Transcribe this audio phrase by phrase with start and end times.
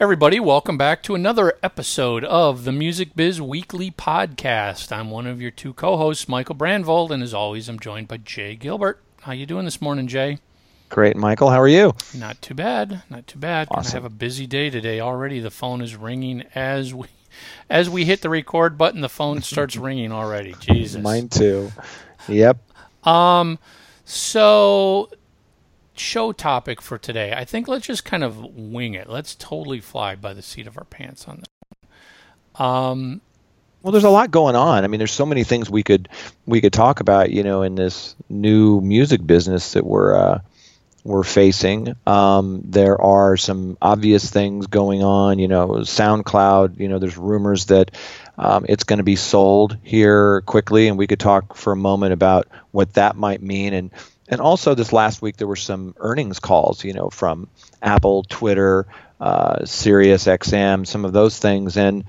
[0.00, 4.90] Everybody, welcome back to another episode of the Music Biz Weekly Podcast.
[4.92, 8.56] I'm one of your two co-hosts, Michael Brandvold, and as always, I'm joined by Jay
[8.56, 9.02] Gilbert.
[9.22, 10.38] How you doing this morning, Jay?
[10.88, 11.50] Great, Michael.
[11.50, 11.92] How are you?
[12.16, 13.02] Not too bad.
[13.10, 13.68] Not too bad.
[13.70, 13.92] I Awesome.
[14.02, 15.38] have a busy day today already.
[15.38, 17.06] The phone is ringing as we
[17.68, 19.02] as we hit the record button.
[19.02, 20.54] The phone starts ringing already.
[20.60, 21.02] Jesus.
[21.02, 21.70] Mine too.
[22.26, 22.56] Yep.
[23.06, 23.58] Um,
[24.06, 25.10] so
[26.00, 27.32] show topic for today.
[27.32, 29.08] I think let's just kind of wing it.
[29.08, 32.60] Let's totally fly by the seat of our pants on this.
[32.60, 33.20] Um,
[33.82, 34.84] Well, there's a lot going on.
[34.84, 36.08] I mean, there's so many things we could
[36.46, 37.30] we could talk about.
[37.30, 40.40] You know, in this new music business that we're uh,
[41.02, 41.96] we're facing.
[42.06, 45.38] Um, there are some obvious things going on.
[45.38, 46.78] You know, SoundCloud.
[46.78, 47.92] You know, there's rumors that
[48.36, 52.12] um, it's going to be sold here quickly, and we could talk for a moment
[52.12, 53.72] about what that might mean.
[53.72, 53.90] And
[54.30, 56.82] and also this last week there were some earnings calls.
[56.84, 57.48] You know, from
[57.82, 58.86] Apple, Twitter,
[59.20, 62.04] uh, Sirius XM, some of those things, and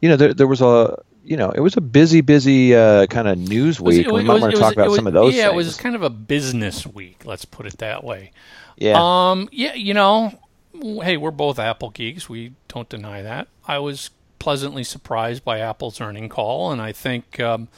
[0.00, 3.26] you know, there, there was a you know, it was a busy, busy uh, kind
[3.28, 4.06] of news it was- week.
[4.06, 5.52] it we was- might want to talk about was- some of those Yeah, things.
[5.52, 7.22] it was kind of a business week.
[7.24, 8.32] Let's put it that way.
[8.76, 8.96] yeah.
[8.98, 10.34] Um, yeah, you know,
[10.74, 12.28] hey, we're both Apple geeks.
[12.28, 13.48] We don't deny that.
[13.66, 17.68] I was pleasantly surprised by Apple's earning call, and I think um,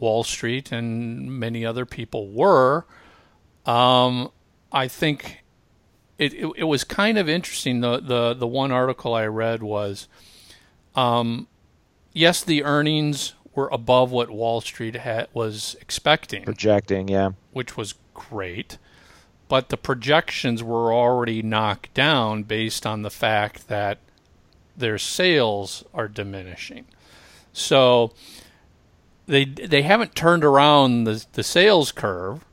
[0.00, 2.86] Wall Street and many other people were.
[3.66, 4.30] Um,
[4.72, 5.42] I think
[6.18, 7.80] it, it it was kind of interesting.
[7.80, 10.08] The the the one article I read was,
[10.94, 11.48] um,
[12.12, 17.30] yes, the earnings were above what Wall Street had, was expecting projecting, yeah.
[17.52, 18.78] which was great.
[19.48, 23.98] But the projections were already knocked down based on the fact that
[24.76, 26.84] their sales are diminishing.
[27.52, 28.12] So
[29.26, 32.44] they they haven't turned around the the sales curve.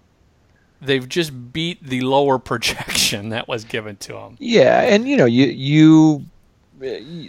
[0.81, 4.35] They've just beat the lower projection that was given to them.
[4.39, 6.25] Yeah, and you know, you you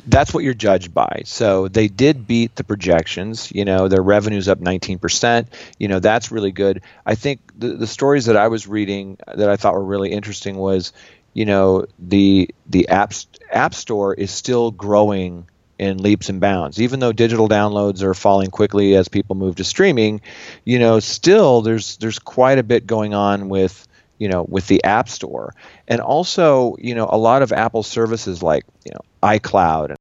[0.07, 1.23] that's what you're judged by.
[1.25, 3.51] So they did beat the projections.
[3.55, 5.47] You know, their revenue's up 19%.
[5.79, 6.83] You know, that's really good.
[7.07, 10.57] I think the the stories that I was reading that I thought were really interesting
[10.57, 10.93] was,
[11.33, 13.13] you know, the the app
[13.51, 15.47] app store is still growing
[15.79, 16.81] in leaps and bounds.
[16.81, 20.21] Even though digital downloads are falling quickly as people move to streaming,
[20.65, 23.87] you know, still there's there's quite a bit going on with
[24.19, 25.55] you know with the app store
[25.87, 29.99] and also you know a lot of apple services like you know icloud and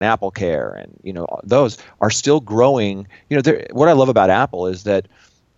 [0.00, 4.30] apple care and you know those are still growing you know what i love about
[4.30, 5.06] apple is that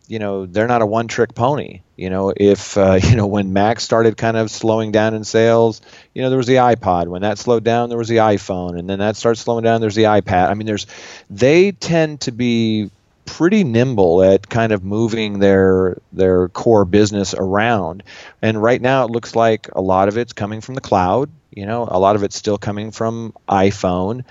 [0.07, 1.81] you know they're not a one trick pony.
[1.97, 5.81] You know if uh, you know when mac started kind of slowing down in sales
[6.15, 7.09] you know there was the ipod.
[7.09, 8.79] When that slowed down there was the iphone.
[8.79, 10.51] And then that starts slowing down there's the ipad.
[10.51, 10.87] I mean there's
[11.31, 12.91] they tend to be
[13.27, 18.03] pretty nimble at kind of moving their their core business around.
[18.43, 21.31] And right now it looks like a lot of it's coming from the cloud.
[21.51, 24.25] You know a lot of it's still coming from iphone.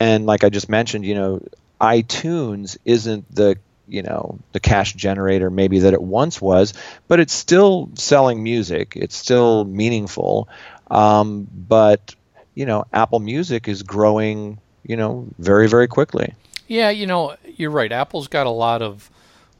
[0.00, 1.40] And like i just mentioned you know
[1.80, 3.56] itunes isn't the
[3.88, 6.72] you know the cash generator maybe that it once was
[7.08, 10.48] but it's still selling music it's still meaningful
[10.90, 12.14] um, but
[12.54, 16.34] you know apple music is growing you know very very quickly
[16.66, 17.92] Yeah, you know, you're right.
[17.92, 19.10] Apple's got a lot of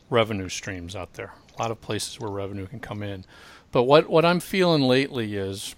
[0.08, 1.32] revenue streams out there.
[1.58, 3.24] A lot of places where revenue can come in.
[3.72, 5.74] But what what I'm feeling lately is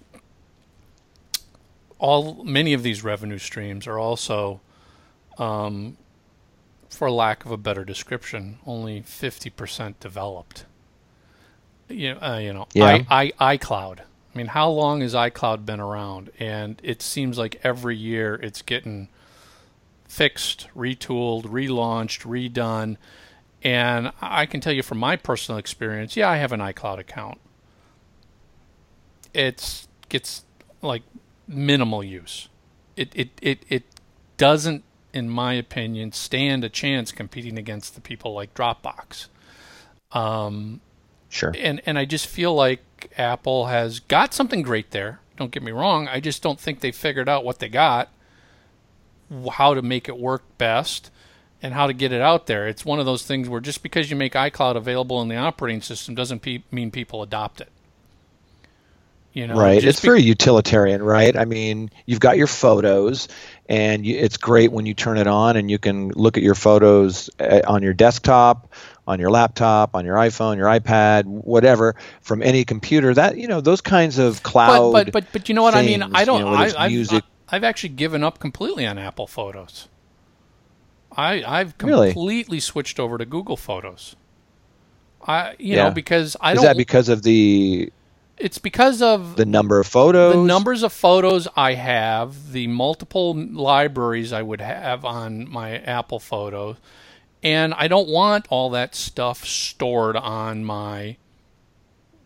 [1.99, 4.61] all many of these revenue streams are also
[5.37, 5.97] um,
[6.97, 10.65] for lack of a better description, only 50% developed.
[11.87, 13.03] You know, uh, you know, Yeah.
[13.09, 13.99] I, I, iCloud.
[14.01, 16.31] I mean, how long has iCloud been around?
[16.39, 19.09] And it seems like every year it's getting
[20.07, 22.97] fixed, retooled, relaunched, redone.
[23.63, 27.39] And I can tell you from my personal experience, yeah, I have an iCloud account.
[29.33, 30.45] It's gets
[30.81, 31.03] like
[31.47, 32.49] minimal use.
[32.95, 33.83] It it it, it
[34.37, 34.83] doesn't,
[35.13, 39.27] in my opinion, stand a chance competing against the people like Dropbox.
[40.11, 40.81] Um,
[41.29, 45.19] sure and and I just feel like Apple has got something great there.
[45.35, 46.07] Don't get me wrong.
[46.07, 48.09] I just don't think they figured out what they got,
[49.53, 51.11] how to make it work best,
[51.61, 52.67] and how to get it out there.
[52.67, 55.81] It's one of those things where just because you make iCloud available in the operating
[55.81, 57.69] system doesn't pe- mean people adopt it.
[59.37, 63.27] You know, right it's very utilitarian right i mean you've got your photos
[63.69, 66.55] and you, it's great when you turn it on and you can look at your
[66.55, 68.73] photos uh, on your desktop
[69.05, 73.61] on your laptop on your iphone your ipad whatever from any computer that you know
[73.61, 76.03] those kinds of cloud but, but but but you know what I mean?
[76.13, 76.41] I don't.
[76.41, 79.87] know, I, I've, I've actually given up completely on Apple Photos.
[81.15, 82.07] I I've Really?
[82.09, 84.15] completely switched over to Google Photos.
[85.25, 85.85] I you Yeah.
[85.85, 87.91] know because I is don't that because of the
[88.37, 93.33] It's because of the number of photos, the numbers of photos I have, the multiple
[93.33, 96.77] libraries I would have on my Apple Photos,
[97.41, 101.17] and I don't want all that stuff stored on my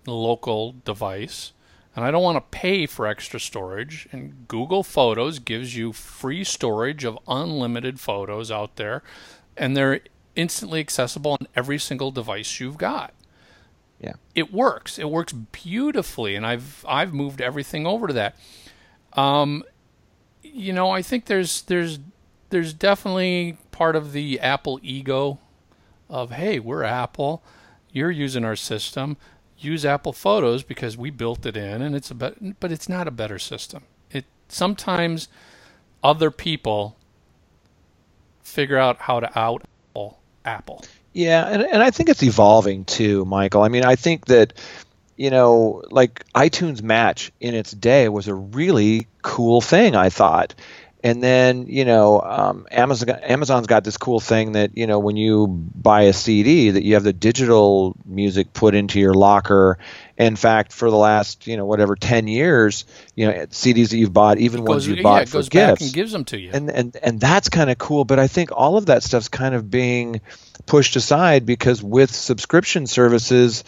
[0.05, 1.53] local device.
[1.93, 4.07] And I don't want to pay for extra storage.
[4.13, 9.03] And Google Photos gives you free storage of unlimited photos out there,
[9.57, 9.99] and they're
[10.35, 13.13] instantly accessible on every single device you've got.
[14.01, 14.13] Yeah.
[14.33, 14.97] It works.
[14.97, 18.35] It works beautifully, and I've I've moved everything over to that.
[19.13, 19.63] Um,
[20.41, 21.99] you know, I think there's there's
[22.49, 25.39] there's definitely part of the Apple ego
[26.09, 27.43] of hey, we're Apple,
[27.91, 29.17] you're using our system,
[29.57, 33.07] use Apple Photos because we built it in, and it's a be- but it's not
[33.07, 33.83] a better system.
[34.09, 35.27] It sometimes
[36.03, 36.97] other people
[38.41, 39.63] figure out how to out
[40.43, 40.83] Apple.
[41.13, 43.63] Yeah, and and I think it's evolving too, Michael.
[43.63, 44.53] I mean, I think that
[45.17, 49.95] you know, like iTunes Match in its day was a really cool thing.
[49.95, 50.55] I thought.
[51.03, 55.17] And then you know, um, Amazon Amazon's got this cool thing that you know when
[55.17, 59.79] you buy a CD that you have the digital music put into your locker.
[60.17, 64.13] In fact, for the last you know whatever ten years, you know CDs that you've
[64.13, 66.51] bought, even ones you bought yeah, for goes gifts, back and gives them to you.
[66.53, 68.05] And and and that's kind of cool.
[68.05, 70.21] But I think all of that stuff's kind of being
[70.67, 73.63] pushed aside because with subscription services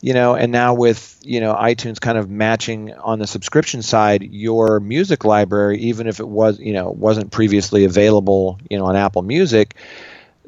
[0.00, 4.22] you know and now with you know itunes kind of matching on the subscription side
[4.22, 8.96] your music library even if it was you know wasn't previously available you know on
[8.96, 9.74] apple music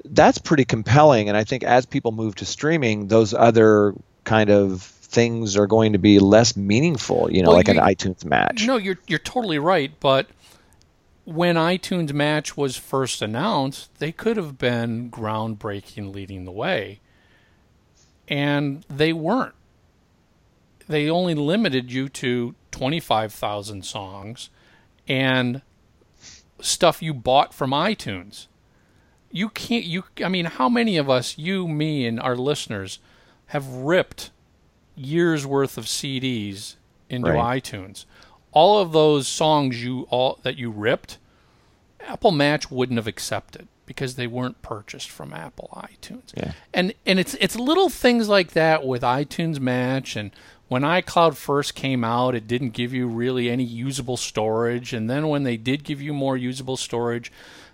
[0.07, 3.95] that's pretty compelling and i think as people move to streaming those other
[4.25, 8.25] kind of things are going to be less meaningful you know well, like an itunes
[8.25, 10.27] match no you're you're totally right but
[11.25, 17.01] when iTunes Match was first announced, they could have been groundbreaking, leading the way.
[18.31, 19.55] And they weren't.
[20.89, 24.49] They only limited you to 25,000 songs
[25.07, 25.61] and
[26.61, 28.47] stuff you bought from iTunes.
[29.31, 32.99] You can't, you, I mean, how many of us, you, me, and our listeners,
[33.47, 34.31] have ripped
[34.97, 36.77] years worth of CDs
[37.09, 37.63] into right.
[37.63, 38.07] iTunes?
[38.53, 41.19] all of those songs you all that you ripped,
[42.07, 46.33] Apple Match wouldn't have accepted because they weren't purchased from Apple iTunes.
[46.37, 46.53] Yeah.
[46.73, 50.31] And and it's it's little things like that with iTunes Match and
[50.69, 55.29] when iCloud first came out, it didn't give you really any usable storage and then
[55.29, 57.33] when they did give you more usable storage,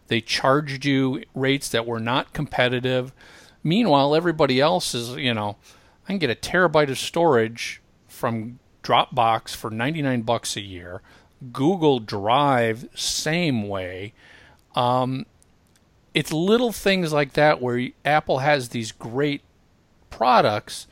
[0.08, 3.12] they charged you rates that were not competitive.
[3.62, 5.56] Meanwhile, everybody else is, you know,
[6.04, 11.02] I can get a terabyte of storage from Dropbox for 99 bucks a year.
[11.52, 14.12] Google Drive, same way.
[14.74, 15.26] Um,
[16.14, 19.42] it's little things like that where Apple has these great
[20.10, 20.86] products.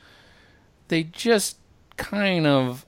[0.88, 1.58] They just
[1.96, 2.84] kind of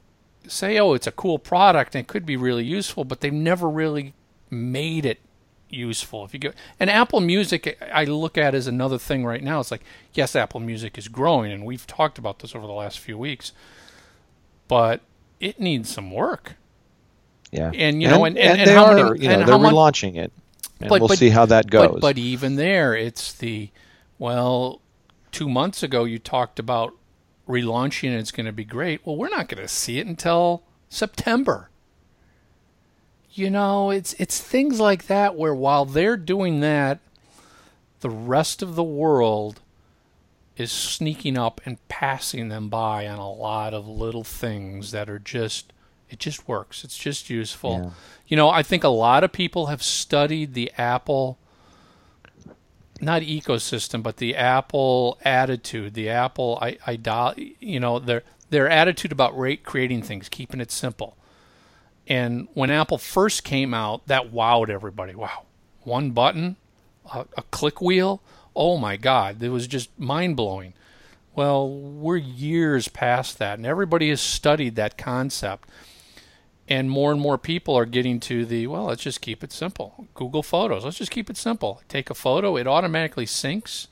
[0.46, 3.68] say, oh, it's a cool product and it could be really useful, but they've never
[3.68, 4.14] really
[4.50, 5.20] made it
[5.68, 6.24] useful.
[6.24, 9.60] If you go and Apple Music, I look at as another thing right now.
[9.60, 12.98] It's like, yes, Apple Music is growing, and we've talked about this over the last
[13.00, 13.52] few weeks
[14.68, 15.00] but
[15.40, 16.54] it needs some work.
[17.56, 19.56] Yeah, and you know, and, and, and, and they how are, many, you know, they're
[19.56, 20.32] relaunching it,
[20.80, 21.92] and but, we'll but, see how that goes.
[21.92, 23.70] But, but even there, it's the
[24.18, 24.80] well,
[25.32, 26.94] two months ago you talked about
[27.48, 29.04] relaunching and it's going to be great.
[29.04, 31.70] Well, we're not going to see it until September.
[33.32, 37.00] You know, it's it's things like that where while they're doing that,
[38.00, 39.60] the rest of the world
[40.56, 45.18] is sneaking up and passing them by on a lot of little things that are
[45.18, 45.70] just
[46.08, 46.84] it just works.
[46.84, 47.80] It's just useful.
[47.84, 47.90] Yeah.
[48.28, 51.38] You know, I think a lot of people have studied the Apple
[52.98, 59.12] not ecosystem, but the Apple attitude, the Apple I, I you know, their their attitude
[59.12, 61.16] about rate creating things, keeping it simple.
[62.08, 65.14] And when Apple first came out, that wowed everybody.
[65.14, 65.42] Wow,
[65.82, 66.56] one button,
[67.12, 68.22] a, a click wheel
[68.56, 70.72] oh my God, it was just mind blowing.
[71.36, 75.68] Well, we're years past that, and everybody has studied that concept.
[76.68, 80.08] And more and more people are getting to the, well, let's just keep it simple.
[80.14, 81.80] Google Photos, let's just keep it simple.
[81.88, 83.86] Take a photo, it automatically syncs,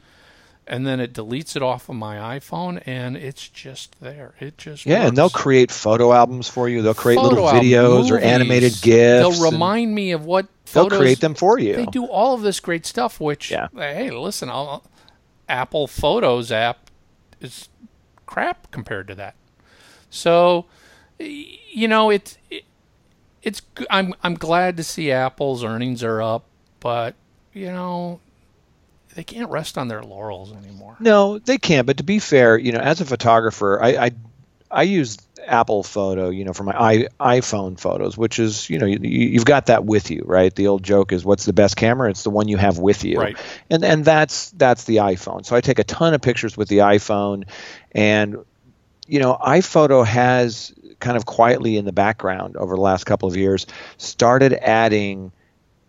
[0.67, 4.35] and then it deletes it off of my iPhone, and it's just there.
[4.41, 5.09] It just yeah, works.
[5.09, 6.83] and they'll create photo albums for you.
[6.83, 9.39] They'll create Photo little album, videos or animated GIFs.
[9.39, 11.77] They'll remind me of what photos, They'll create them for you.
[11.77, 13.21] They do all of this great stuff.
[13.21, 13.69] Which, Yeah.
[13.75, 14.83] hey, listen, I'll,
[15.49, 16.91] Apple Photos app
[17.41, 17.69] is
[18.27, 19.35] crap compared to that.
[20.11, 20.67] So,
[21.19, 22.65] you know, it's it,
[23.43, 23.63] it's.
[23.91, 26.45] I'm I'm glad to see Apple's earnings are up,
[26.81, 27.15] but
[27.53, 28.21] you know,
[29.15, 30.97] they can't rest on their laurels anymore.
[31.01, 31.87] No, they can't.
[31.87, 34.11] But to be fair, you know, as a photographer, I, I
[34.71, 36.73] I use Apple Photo, you know, for my
[37.21, 40.55] I, iPhone photos, which is, you know, you, you've got that with you, right?
[40.55, 42.11] The old joke is, what's the best camera?
[42.11, 43.37] It's the one you have with you, right?
[43.71, 45.45] And and that's that's the iPhone.
[45.45, 47.45] So I take a ton of pictures with the iPhone,
[47.93, 48.45] and
[49.07, 53.37] you know, iPhoto has kind of quietly in the background over the last couple of
[53.37, 53.67] years
[53.99, 55.31] started adding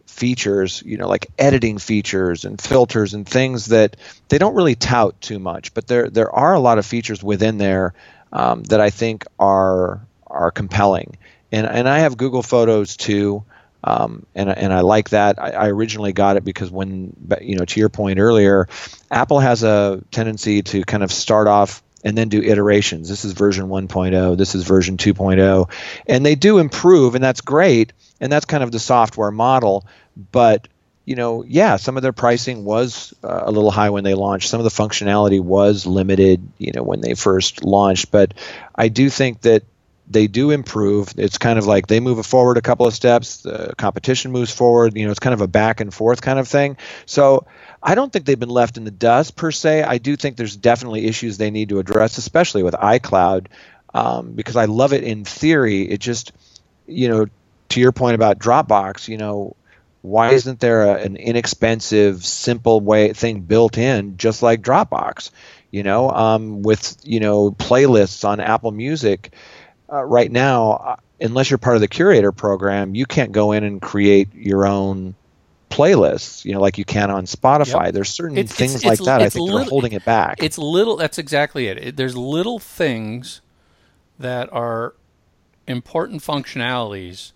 [0.05, 3.95] features, you know, like editing features and filters and things that
[4.27, 7.57] they don't really tout too much, but there there are a lot of features within
[7.57, 7.93] there
[8.33, 11.17] um, that I think are are compelling.
[11.51, 13.43] And and I have Google Photos too.
[13.83, 15.39] Um, and and I like that.
[15.39, 18.67] I, I, originally got it because when you know to your point earlier,
[19.11, 23.09] Apple has a tendency to kind of start off and then do iterations.
[23.09, 24.37] This is version 1.0.
[24.37, 25.69] This is version 2.0,
[26.07, 27.91] and they do improve, and that's great.
[28.21, 29.85] And that's kind of the software model.
[30.31, 30.69] But
[31.03, 34.49] you know, yeah, some of their pricing was uh, a little high when they launched.
[34.49, 38.09] Some of the functionality was limited, you know, when they first launched.
[38.09, 38.33] But
[38.73, 39.63] I do think that
[40.07, 41.13] they do improve.
[41.17, 44.95] It's kind of like they move forward a couple of steps, the competition moves forward.
[44.95, 46.77] You know, it's kind of a back and forth kind of thing.
[47.05, 47.45] So
[47.85, 49.83] I don't think they've been left in the dust per se.
[49.83, 53.45] I do think there's definitely issues they need to address, especially with iCloud,
[53.93, 55.83] um, because I love it in theory.
[55.83, 56.31] It just,
[56.87, 57.27] you know,
[57.69, 59.55] to your point about Dropbox, you know,
[60.01, 65.29] why isn't there a, an inexpensive, simple way thing built in, just like Dropbox?
[65.69, 69.33] You know, um, with you know playlists on Apple Music
[69.91, 73.63] uh, right now, uh, unless you're part of the curator program, you can't go in
[73.63, 75.15] and create your own
[75.75, 76.45] playlists.
[76.45, 77.85] You know, like you can on Spotify.
[77.85, 77.93] Yep.
[77.93, 79.21] There's certain it's, things it's, like it's, that.
[79.21, 80.41] I think little, they're holding it back.
[80.41, 80.95] It's little.
[80.95, 81.77] That's exactly it.
[81.77, 81.95] it.
[81.97, 83.41] There's little things
[84.17, 84.95] that are
[85.67, 87.31] important functionalities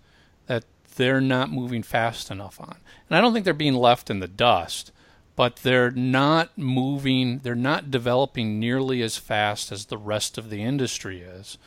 [0.48, 0.64] that
[0.96, 2.78] they're not moving fast enough on.
[3.10, 4.92] And I don't think they're being left in the dust,
[5.36, 10.62] but they're not moving, they're not developing nearly as fast as the rest of the
[10.62, 11.58] industry is.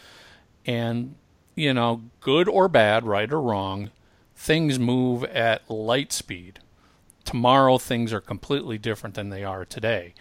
[0.67, 1.17] And,
[1.55, 3.91] you know, good or bad, right or wrong,
[4.43, 6.59] things move at light speed.
[7.25, 10.15] Tomorrow things are completely different than they are today.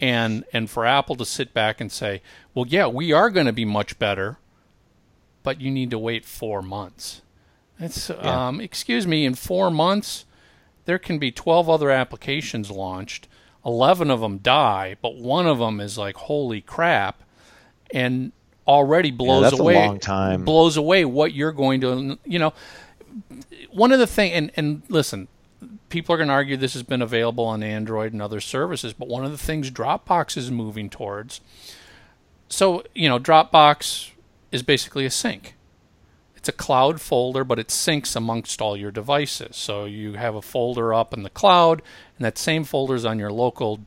[0.00, 2.22] And and for Apple to sit back and say,
[2.54, 4.38] "Well, yeah, we are going to be much better,
[5.42, 7.20] but you need to wait 4 months."
[7.78, 8.48] It's yeah.
[8.48, 10.24] um, excuse me, in four months,
[10.84, 13.28] there can be twelve other applications launched.
[13.64, 17.22] Eleven of them die, but one of them is like holy crap,
[17.92, 18.32] and
[18.66, 19.74] already blows yeah, away.
[20.44, 22.18] Blows away what you're going to.
[22.24, 22.52] You know,
[23.70, 25.28] one of the thing, and and listen,
[25.88, 29.08] people are going to argue this has been available on Android and other services, but
[29.08, 31.40] one of the things Dropbox is moving towards.
[32.48, 34.10] So you know, Dropbox
[34.50, 35.54] is basically a sync
[36.38, 39.56] it's a cloud folder, but it syncs amongst all your devices.
[39.56, 41.82] So you have a folder up in the cloud,
[42.16, 43.80] and that same folder is on your local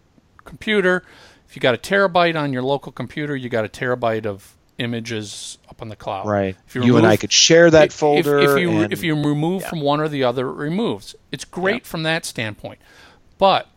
[0.44, 1.04] computer.
[1.48, 5.58] If you got a terabyte on your local computer, you got a terabyte of images
[5.70, 6.28] up on the cloud.
[6.28, 6.56] Right.
[6.68, 8.40] If you, remove, you and I could share that if, folder.
[8.40, 9.70] If, if you and, if you remove yeah.
[9.70, 11.16] from one or the other, it removes.
[11.32, 11.88] It's great yeah.
[11.88, 12.80] from that standpoint.
[13.38, 13.70] But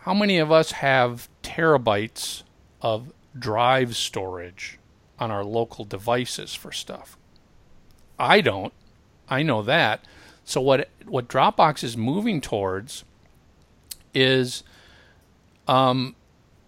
[0.00, 2.42] how many of us have terabytes
[2.80, 4.78] of drive storage
[5.18, 7.16] on our local devices for stuff?
[8.18, 8.72] I don't.
[9.28, 10.04] I know that.
[10.44, 13.04] So what what Dropbox is moving towards
[14.12, 14.62] is
[15.66, 16.14] um,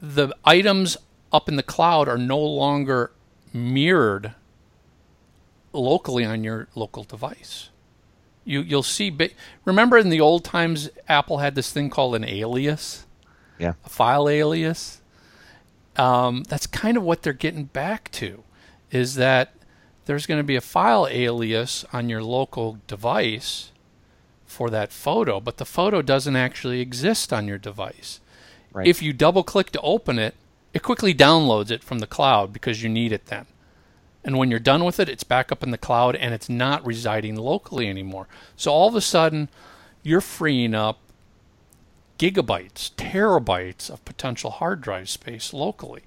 [0.01, 0.97] the items
[1.33, 3.11] up in the cloud are no longer
[3.57, 4.35] mirrored
[5.73, 7.71] locally on your local device.
[8.45, 9.11] You you'll see.
[9.11, 9.31] Ba-
[9.65, 13.07] Remember in the old times, Apple had this thing called an alias.
[13.59, 13.75] Yeah.
[13.85, 15.01] A file alias.
[15.97, 18.43] Um, that's kind of what they're getting back to,
[18.91, 19.55] is that
[20.05, 23.73] there's going to be a file alias on your local device
[24.45, 28.21] for that photo, but the photo doesn't actually exist on your device.
[28.73, 28.87] Right.
[28.87, 30.35] If you double click to open it,
[30.77, 33.47] it quickly downloads it from the cloud because you need it then.
[34.23, 36.85] And when you're done with it, it's back up in the cloud and it's not
[36.85, 38.29] residing locally anymore.
[38.57, 39.49] So all of a sudden,
[40.03, 40.99] you're freeing up
[42.19, 46.03] gigabytes, terabytes of potential hard drive space locally.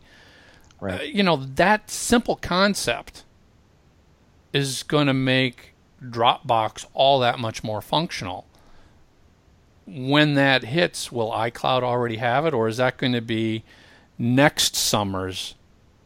[0.80, 1.02] Right.
[1.02, 3.24] Uh, you know, that simple concept
[4.54, 8.46] is going to make Dropbox all that much more functional.
[9.88, 13.64] When that hits, will iCloud already have it, or is that going to be
[14.20, 15.56] next summer's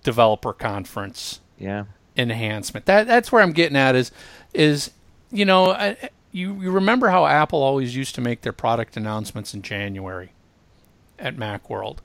[0.03, 1.41] developer conference?
[1.58, 1.86] Yeah.
[2.15, 2.86] Enhancement.
[2.86, 4.12] That that's where I'm getting at is
[4.53, 4.91] is
[5.32, 5.98] you know I,
[6.32, 10.32] you you remember how Apple always used to make their product announcements in January
[11.17, 11.98] at MacWorld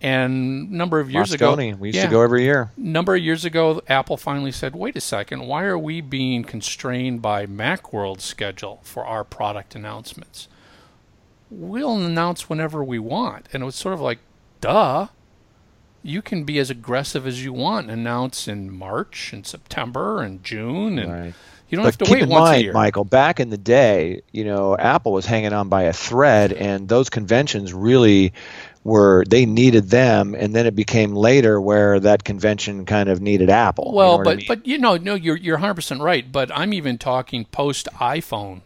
[0.00, 1.70] and a number of years Moscone.
[1.70, 2.70] ago, we used yeah, to go every year.
[2.76, 7.20] Number of years ago, Apple finally said, "Wait a second, why are we being constrained
[7.20, 10.48] by MacWorld's schedule for our product announcements?
[11.50, 14.18] We'll announce whenever we want." And it was sort of like,
[14.60, 15.08] "Duh."
[16.08, 20.42] You can be as aggressive as you want and announce in March and September and
[20.42, 21.34] June and Right.
[21.68, 22.72] you don't But have to keep wait in once a year.
[22.72, 26.88] Michael, back in the day, you know, Apple was hanging on by a thread, and
[26.88, 28.32] those conventions really
[28.84, 33.50] were they needed them, and then it became later where that convention kind of needed
[33.50, 33.96] Apple.
[33.96, 34.46] you well, know what I but mean?
[34.48, 38.62] but you know, no, you're you're 100% right, but I'm even talking post iPhone.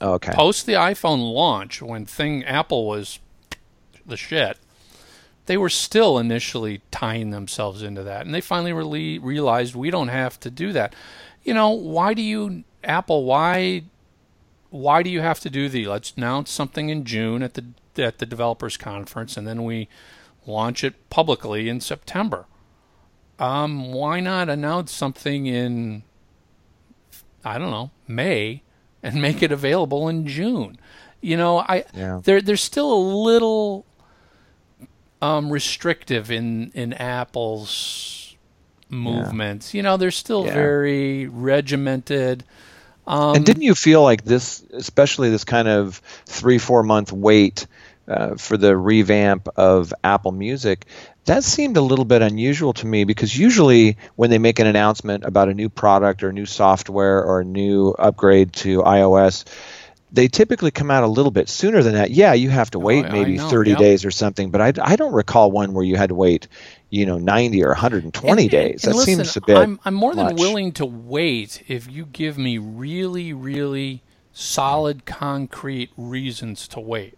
[0.00, 3.18] okay, Post the iPhone launch when thing Apple was
[4.06, 4.58] the shit.
[5.52, 10.08] They were still initially tying themselves into that, and they finally really realized we don't
[10.08, 10.94] have to do that.
[11.42, 13.24] You know, why do you Apple?
[13.24, 13.82] Why
[14.70, 17.66] why do you have to do the let's announce something in June at the
[17.98, 19.88] at the developers conference and then we
[20.46, 22.46] launch it publicly in September?
[23.38, 26.02] Um, why not announce something in
[27.44, 28.62] I don't know May
[29.02, 30.78] and make it available in June?
[31.20, 32.22] You know, I Yeah.
[32.24, 33.84] there there's still a little
[35.22, 38.36] um, restrictive in in Apple's
[38.90, 39.74] movements.
[39.74, 40.52] You know, they're still Yeah.
[40.52, 42.44] very regimented.
[43.06, 47.66] Um, and didn't you feel like this, especially this kind of three four month wait
[48.08, 50.86] uh, for the revamp of Apple Music?
[51.26, 55.24] That seemed a little bit unusual to me because usually when they make an announcement
[55.24, 59.44] about a new product or new software or a new upgrade to iOS,
[60.12, 62.10] they typically come out a little bit sooner than that.
[62.10, 63.78] Yeah, you have to oh, wait Oh, maybe know, 30 yep.
[63.78, 66.48] days or something, but I, I don't recall one where you had to wait,
[66.90, 68.84] you know, 90 or 120 And- days.
[68.84, 69.56] and that listen, seems a bit.
[69.56, 70.38] I'm, I'm more than much.
[70.38, 74.02] willing to wait if you give me really, really
[74.32, 77.16] solid, concrete reasons to wait.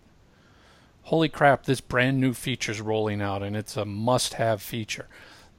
[1.09, 5.07] Holy crap, this brand new feature's rolling out and it's a must have feature.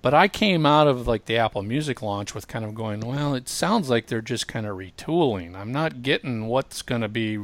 [0.05, 3.33] But I came out of like the Apple Music launch with kind of going, well,
[3.33, 5.55] it sounds like they're just kind of retooling.
[5.55, 7.39] I'm not getting what's going to be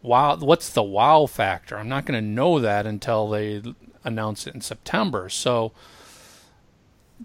[0.00, 1.76] wow what's the wow factor.
[1.76, 3.62] I'm not going to know that until they
[4.02, 5.28] announce it in September.
[5.28, 5.72] So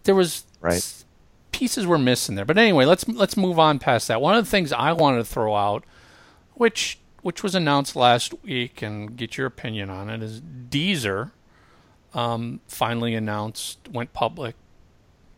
[0.04, 1.06] there was Right.
[1.54, 2.44] pieces were missing there.
[2.44, 4.20] But anyway, let's let's move on past that.
[4.20, 5.86] One of the things I wanted to throw out,
[6.54, 11.32] which which was announced last week, and get your opinion on it, is Deezer
[12.14, 14.56] um, finally announced went public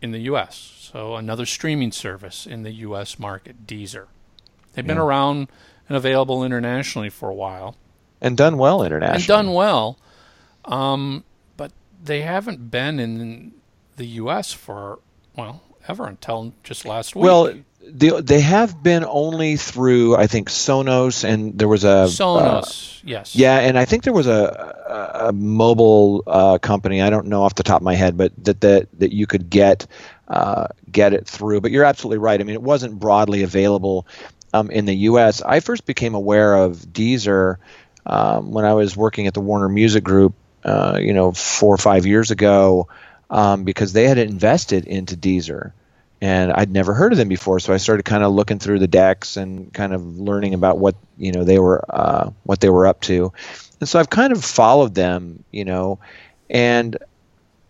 [0.02, 0.74] in the U.S.
[0.80, 3.20] So another streaming service in the U.S.
[3.20, 4.08] market, Deezer.
[4.74, 5.04] They've been Yeah.
[5.04, 5.50] around
[5.88, 7.76] and available internationally for a while
[8.22, 9.16] and done well internationally.
[9.18, 9.98] and done well.
[10.66, 11.24] Um,
[11.58, 13.54] but they haven't been in
[13.98, 14.54] the U.S.
[14.54, 15.00] for
[15.36, 17.24] well ever until just last week.
[17.26, 17.54] Well,
[17.92, 23.02] they, they have been only through I think Sonos, and there was a uh, Sonos,
[23.04, 27.02] yes, yeah, and I think there was a, a, a mobile uh, company.
[27.02, 29.50] I don't know off the top of my head, but that that, that you could
[29.50, 29.88] get
[30.28, 31.62] uh, get it through.
[31.62, 32.40] But you're absolutely right.
[32.40, 34.08] I mean, it wasn't broadly available
[34.54, 35.42] um, in the U.S.
[35.42, 37.58] I first became aware of Deezer
[38.06, 40.36] um, when I was working at the Warner Music Group.
[40.62, 42.90] Uh, you know, four or five years ago,
[43.30, 45.72] um, because they had invested into Deezer
[46.22, 47.60] and I'd never heard of them before.
[47.60, 50.96] So I started kind of looking through the decks and kind of learning about what
[51.18, 53.32] you know they were uh, what they were up to,
[53.80, 56.00] and so I've kind of followed them, you know,
[56.50, 56.98] and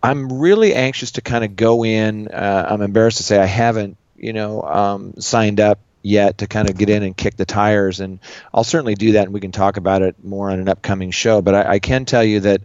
[0.02, 2.28] I'm really anxious to kind of go in.
[2.28, 6.70] Uh, I'm embarrassed to say I haven't, you know, um, signed up yet to kind
[6.70, 8.18] of get in and kick the tires, and
[8.52, 11.42] I'll certainly do that, and we can talk about it more on an upcoming show.
[11.42, 12.62] But I, I can tell you that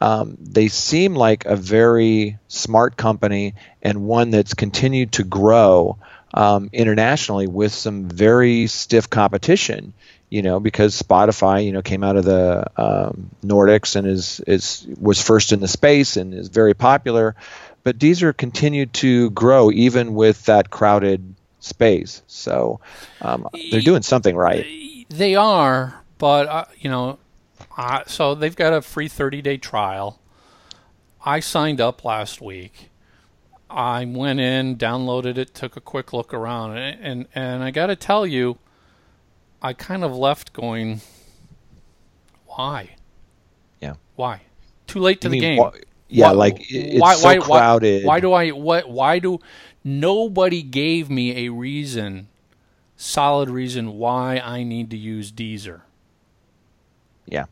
[0.00, 5.98] um, they seem like a very smart company and one that's continued to grow
[6.32, 9.94] um, internationally with some very stiff competition.
[10.30, 14.84] You know, because Spotify, you know, came out of the um, Nordics and is is
[15.00, 17.36] was first in the space and is very popular,
[17.84, 22.22] but Deezer continued to grow even with that crowded space.
[22.26, 22.80] So
[23.20, 25.06] um, they're doing something right.
[25.08, 25.94] they are.
[26.18, 27.18] But uh, you know,
[27.76, 30.20] uh, so they've got a free 30 day trial.
[31.24, 32.90] I signed up last week.
[33.70, 37.86] I went in, downloaded it, took a quick look around, and and, and I got
[37.86, 38.58] to tell you,
[39.62, 41.00] I kind of left going,
[42.46, 42.90] why?
[43.80, 43.94] Yeah.
[44.16, 44.42] Why?
[44.86, 45.58] Too late to I the mean, game.
[45.58, 45.72] wha-
[46.08, 48.04] yeah, Why- like it's why, so why, crowded.
[48.04, 48.48] Why, why do I?
[48.50, 48.88] What?
[48.88, 49.40] Why do?
[49.82, 52.28] Nobody gave me a reason,
[52.96, 55.80] solid reason why I need to use Deezer.
[57.26, 57.46] Yeah.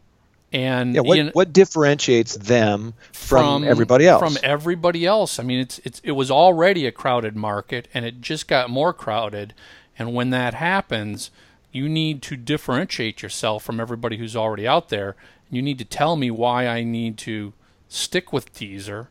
[0.53, 4.21] And Yeah, what you know, what differentiates them from, everybody else?
[4.21, 5.39] From everybody else.
[5.39, 8.93] I mean, it's it's it was already a crowded market, and it just got more
[8.93, 9.55] crowded.
[9.99, 11.31] And when that happens,
[11.71, 15.17] you need to differentiate yourself from everybody who's already out there.
[15.51, 17.55] You need to tell me why I need to
[17.89, 19.09] stick with Deezer,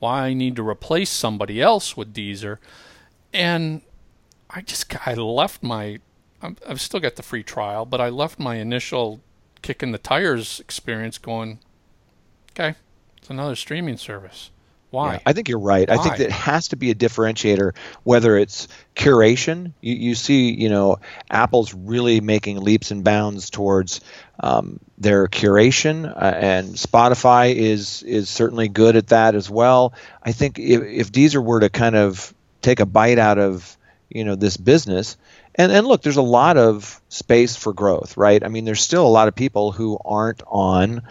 [0.00, 2.58] why I need to replace somebody else with Deezer,
[3.32, 3.82] and
[4.48, 6.00] I just I left my
[6.42, 9.20] I've still got the free trial, but I left my initial
[9.62, 11.58] kicking the tires experience going.
[12.52, 12.74] Okay,
[13.18, 14.50] it's another streaming service.
[14.90, 15.14] Why?
[15.14, 15.88] Yeah, I think you're right.
[15.88, 15.94] Why?
[15.94, 19.72] I think that it has to be a differentiator, whether it's curation.
[19.80, 20.98] You, you see, you know,
[21.30, 24.00] Apple's really making leaps and bounds towards
[24.40, 29.94] um, their curation, uh, and Spotify is is certainly good at that as well.
[30.22, 33.76] I think if, if Deezer were to kind of take a bite out of
[34.08, 35.16] you know this business,
[35.54, 38.42] and and look, there's a lot of space for growth, right?
[38.42, 41.02] I mean, there's still a lot of people who aren't on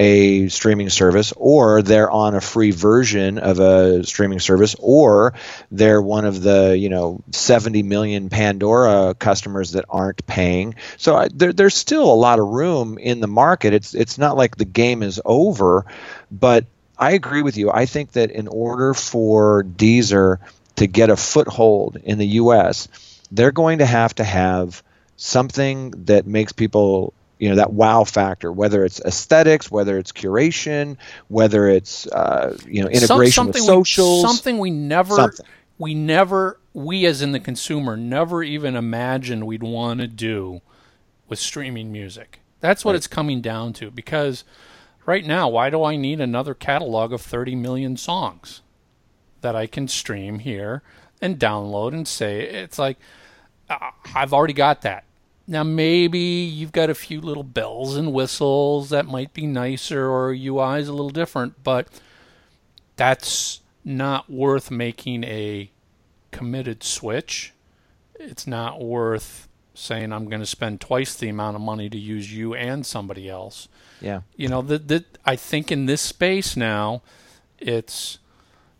[0.00, 5.34] a streaming service or they're on a free version of a streaming service or
[5.72, 10.76] they're one of the you know 70 million pandora customers that aren't paying.
[10.98, 13.72] So I, there, there's still a lot of room in the market.
[13.72, 15.84] It's it's not like the game is over
[16.30, 16.66] but
[16.98, 17.70] i agree with you.
[17.70, 20.38] I think that in order for deezer
[20.76, 22.88] to get a foothold in the us
[23.30, 24.82] they're going to have to have
[25.16, 30.96] something that makes people you know that wow factor whether it's aesthetics whether it's curation
[31.28, 35.46] whether it's uh, you know integration Some, with something socials We, something we never, Something.
[35.78, 40.60] we never, we as in the consumer, never even imagined we'd want to do
[41.28, 42.40] with streaming music.
[42.60, 43.90] That's what it's coming down to.
[43.90, 44.44] Because
[45.06, 48.62] right now, why do I need another catalog of 30 million songs
[49.40, 50.82] that I can stream here
[51.20, 52.98] and download and say it's like
[54.14, 55.04] I've already got that.
[55.46, 60.30] Now maybe you've got a few little bells and whistles that might be nicer or
[60.32, 61.88] UI is a little different, but
[62.96, 65.70] that's not worth making a
[66.30, 67.54] committed switch.
[68.16, 72.32] It's not worth saying I'm going to spend twice the amount of money to use
[72.32, 73.68] you and somebody else.
[74.00, 77.02] yeah You know, that that I think in this space now,
[77.58, 78.18] it's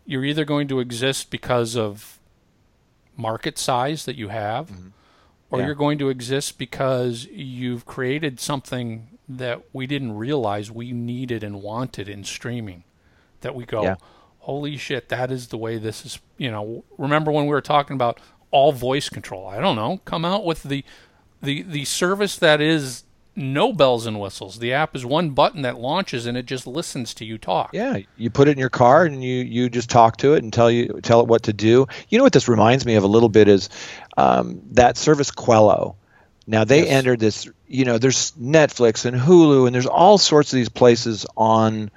[0.05, 2.18] you're either going to exist because of
[3.19, 4.87] market size that you have, mm-hmm.
[5.51, 5.65] or Yeah.
[5.67, 11.61] you're going to exist because you've created something that we didn't realize we needed and
[11.61, 12.83] wanted in streaming.
[13.41, 13.95] That we go, Yeah.
[14.39, 16.19] holy shit, that is the way this is.
[16.37, 18.19] You know, remember when we were talking about
[18.51, 19.47] all voice control?
[19.47, 19.99] I don't know.
[20.05, 20.83] Come out with the
[21.41, 23.03] the the service that is
[23.35, 24.59] no bells and whistles.
[24.59, 27.69] The app is one button that launches and it just listens to you talk.
[27.73, 30.51] yeah you put it in your car and you you just talk to it and
[30.51, 33.07] tell you tell it what to do you know what this reminds me of a
[33.07, 33.69] little bit is
[34.17, 35.95] um, that service qello
[36.47, 36.89] now they Yes.
[36.89, 41.25] entered this you know there's netflix and hulu and there's all sorts of these places
[41.37, 41.91] on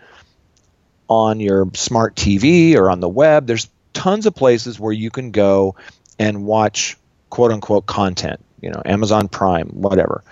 [1.09, 5.31] on your smart tv or on the web there's tons of places where you can
[5.31, 5.75] go
[6.19, 6.97] and watch
[7.31, 10.23] quote unquote content you know amazon prime whatever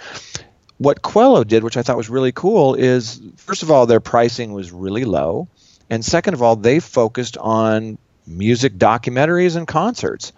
[0.80, 4.54] what Qello did, which I thought was really cool, is first of all, their pricing
[4.54, 5.46] was really low.
[5.90, 10.32] And second of all, they focused on music documentaries and concerts.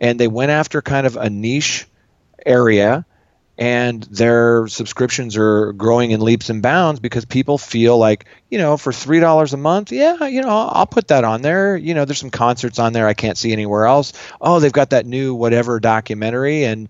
[0.00, 1.86] And they went after kind of a niche
[2.46, 3.04] area.
[3.58, 8.78] And their subscriptions are growing in leaps and bounds because people feel like, you know,
[8.78, 11.76] for $3 a month, yeah, you know, I'll, put that on there.
[11.76, 14.14] You know, there's some concerts on there I can't see anywhere else.
[14.40, 16.64] Oh, they've got that new whatever documentary.
[16.64, 16.88] And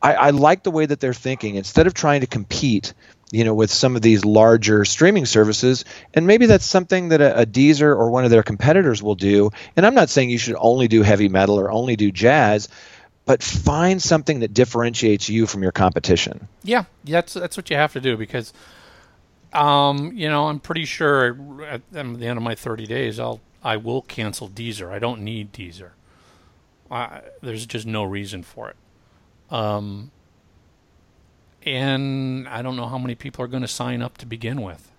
[0.00, 1.56] I, I like the way that they're thinking.
[1.56, 2.94] Instead of trying to compete,
[3.30, 5.84] you know, with some of these larger streaming services,
[6.14, 9.50] and maybe that's something that a, a Deezer or one of their competitors will do.
[9.76, 12.68] And I'm not saying you should only do heavy metal or only do jazz,
[13.24, 16.48] but find something that differentiates you from your competition.
[16.62, 18.52] Yeah, that's that's what you have to do because,
[19.52, 23.76] um, you know, I'm pretty sure at, the end of my 30 days, I'll I
[23.76, 24.90] will cancel Deezer.
[24.90, 25.90] I don't need Deezer.
[26.90, 28.76] I, there's just no reason for it.
[29.50, 30.10] Um,
[31.64, 34.90] and I don't know how many people are going to sign up to begin with.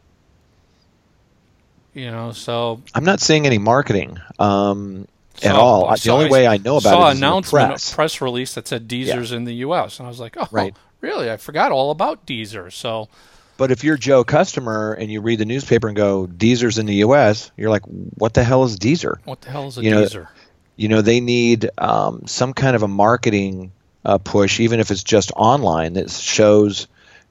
[1.94, 5.08] You know, so I'm not seeing any marketing um,
[5.42, 5.86] at all.
[5.86, 7.92] I the only way I know about saw it is announcement, press.
[7.92, 10.00] a press release that said Deezer's in the U.S.
[10.00, 10.76] and I was like, oh, Right.
[11.02, 11.32] really?
[11.32, 12.72] I forgot all about Deezer.
[12.72, 13.10] So
[13.58, 16.96] But if you're Joe customer and you read the newspaper and go Deezer's in the
[16.96, 19.18] U.S., you're like, what the hell is Deezer?
[19.26, 20.28] what the hell is a You know, Deezer?
[20.76, 23.72] you know they need um, some kind of a marketing
[24.06, 26.88] uh, push even if it's just online that shows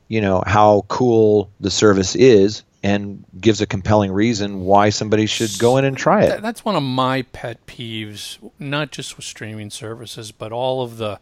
[0.08, 5.50] you know how cool the service is and gives a compelling reason why somebody should
[5.58, 9.70] go in and try it that's one of my pet peeves, not just with streaming
[9.70, 11.20] services, but all of the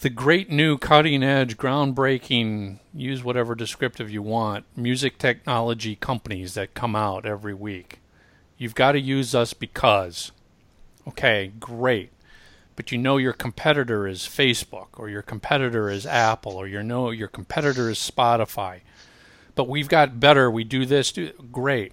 [0.00, 6.74] the great new cutting edge, groundbreaking, use whatever descriptive you want, music technology companies that
[6.74, 8.00] come out every week.
[8.56, 10.30] You've got to use us because.
[11.06, 12.12] Okay, great.
[12.78, 17.10] But you know your competitor is Facebook or your competitor is Apple or you know
[17.10, 18.82] your competitor is Spotify.
[19.56, 21.92] But we've got better, we do this, do great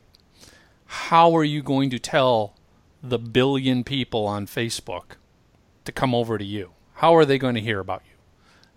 [0.86, 2.56] how are you going to tell
[3.02, 5.18] the billion people on Facebook
[5.84, 6.72] to come over to you?
[6.96, 8.14] How are they going to hear about you?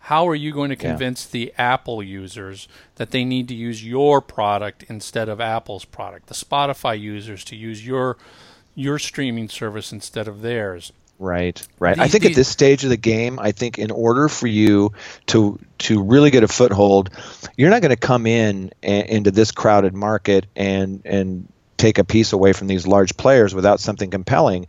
[0.01, 1.33] How are you going to convince yeah.
[1.33, 2.67] the Apple users
[2.97, 6.27] that they need to use your product instead of Apple's product?
[6.27, 8.17] The Spotify users to use your
[8.75, 10.93] your streaming service instead of theirs.
[11.19, 11.97] Right, right.
[11.97, 14.47] The, I think the, at this stage of the game, I think in order for
[14.47, 14.93] you
[15.27, 17.11] to to really get a foothold,
[17.57, 22.05] you're not going to come in a, into this crowded market and and take a
[22.05, 24.67] piece away from these large players without something compelling,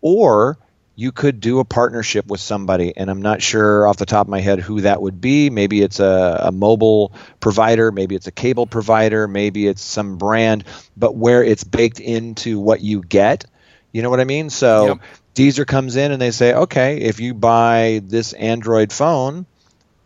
[0.00, 0.58] or
[0.96, 4.30] you could do a partnership with somebody, and I'm not sure off the top of
[4.30, 5.48] my head who that would be.
[5.48, 10.64] Maybe it's a, a mobile provider, maybe it's a cable provider, maybe it's some brand,
[10.96, 13.46] but where it's baked into what you get.
[13.92, 14.50] You know what I mean?
[14.50, 14.98] So yep.
[15.34, 19.46] Deezer comes in and they say, okay, if you buy this Android phone,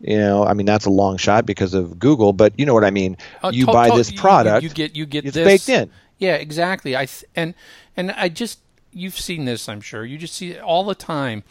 [0.01, 2.85] you know, I mean that's a long shot because of Google, but you know what
[2.85, 3.17] I mean.
[3.43, 5.47] Uh, you to- buy to- this product, you, you, get you get it's this.
[5.47, 5.91] baked in.
[6.19, 6.97] Yeah, exactly.
[6.97, 7.55] I th- and
[7.97, 8.59] and I just
[8.93, 10.05] you've seen this, I'm sure.
[10.05, 11.43] You just see it all the time.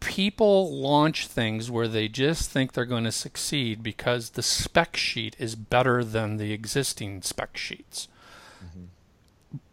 [0.00, 5.34] People launch things where they just think they're going to succeed because the spec sheet
[5.40, 8.06] is better than the existing spec sheets.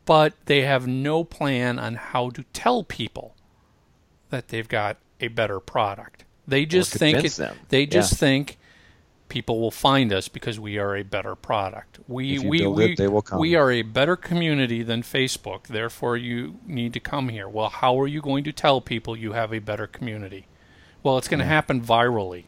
[0.05, 3.35] But they have no plan on how to tell people
[4.29, 6.25] that they've got a better product.
[6.47, 7.39] They just think it,
[7.69, 8.17] they just yeah.
[8.17, 8.57] think
[9.29, 11.99] people will find us because we are a better product.
[12.07, 13.39] We we we, it, they will come.
[13.39, 15.67] we are a better community than Facebook.
[15.67, 17.49] Therefore, you need to come here.
[17.49, 20.47] Well, how are you going to tell people you have a better community?
[21.01, 22.45] Well, it's going to happen virally.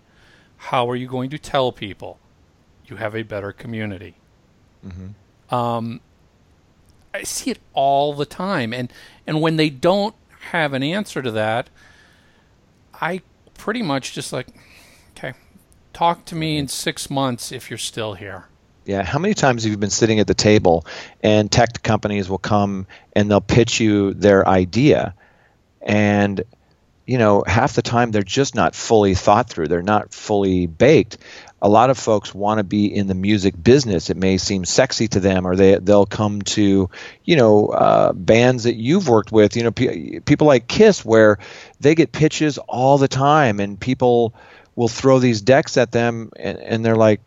[0.57, 2.19] How are you going to tell people
[2.85, 4.15] you have a better community?
[4.85, 5.53] Mm-hmm.
[5.53, 6.01] Um,
[7.17, 8.91] I see it all the time, and
[9.25, 10.15] and when they don't
[10.51, 11.69] have an answer to that,
[12.93, 13.21] I
[13.55, 14.47] pretty much just like,
[15.17, 15.33] okay,
[15.97, 18.45] Talk to me in six months if you're still here.
[18.85, 20.85] Yeah, how many times have you been sitting at the table
[21.23, 25.15] and tech companies will come and they'll pitch you their idea
[25.81, 26.43] and
[27.07, 29.69] you know, half the time they're just not fully thought through.
[29.69, 31.17] They're not fully baked.
[31.61, 34.09] A lot of folks want to be in the music business.
[34.09, 36.89] It may seem sexy to them, or they they'll come to,
[37.23, 39.55] you know, uh, bands that you've worked with.
[39.55, 41.39] You know, people like Kiss, where
[41.79, 44.35] they get pitches all the time, and people
[44.75, 47.19] will throw these decks at them and, and they're like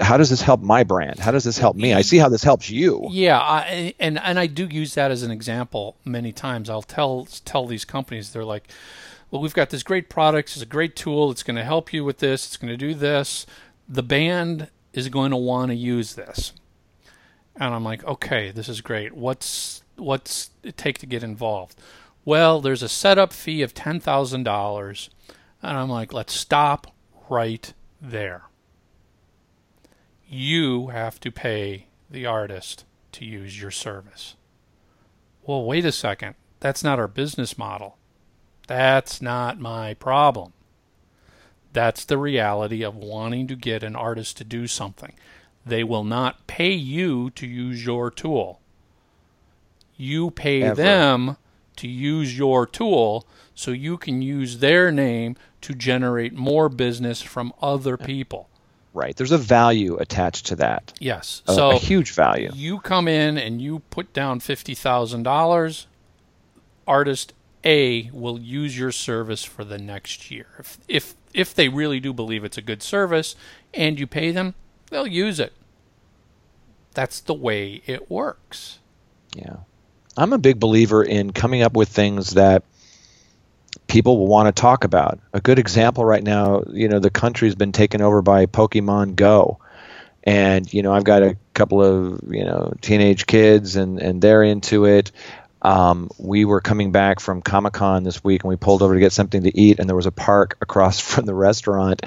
[0.00, 2.42] how does this help my brand how does this help me i see how this
[2.42, 6.68] helps you yeah I, and and i do use that as an example many times
[6.68, 8.68] i'll tell tell these companies they're like
[9.30, 12.04] well we've got this great product it's a great tool it's going to help you
[12.04, 13.46] with this it's going to do this
[13.88, 16.52] the band is going to want to use this
[17.56, 21.78] and i'm like okay this is great what's what's it take to get involved
[22.24, 25.08] well there's a setup fee of $10000
[25.62, 26.94] and I'm like, let's stop
[27.28, 28.42] right there.
[30.28, 34.36] You have to pay the artist to use your service.
[35.42, 36.34] Well, wait a second.
[36.60, 37.98] That's not our business model.
[38.66, 40.52] That's not my problem.
[41.72, 45.12] That's the reality of wanting to get an artist to do something.
[45.64, 48.60] They will not pay you to use your tool.
[49.96, 50.74] You pay Ever.
[50.74, 51.36] them
[51.76, 57.52] to use your tool so you can use their name to generate more business from
[57.60, 58.48] other people.
[58.94, 59.14] Right.
[59.14, 60.94] There's a value attached to that.
[61.00, 61.42] Yes.
[61.46, 62.50] A, so a huge value.
[62.54, 65.86] You come in and you put down fifty thousand dollars.
[66.86, 67.34] Artist
[67.66, 70.46] A will use your service for the next year.
[70.58, 73.34] If if if they really do believe it's a good service
[73.74, 74.54] and you pay them,
[74.90, 75.52] they'll use it.
[76.94, 78.78] That's the way it works.
[79.34, 79.56] Yeah.
[80.16, 82.62] I'm a big believer in coming up with things that
[83.86, 85.18] people will want to talk about.
[85.34, 89.58] A good example right now, you know, the country's been taken over by Pokemon Go.
[90.24, 94.42] And, you know, I've got a couple of, you know, teenage kids and, and they're
[94.42, 95.12] into it.
[95.66, 99.00] Um, we were coming back from Comic Con this week and we pulled over to
[99.00, 102.02] get something to eat, and there was a park across from the restaurant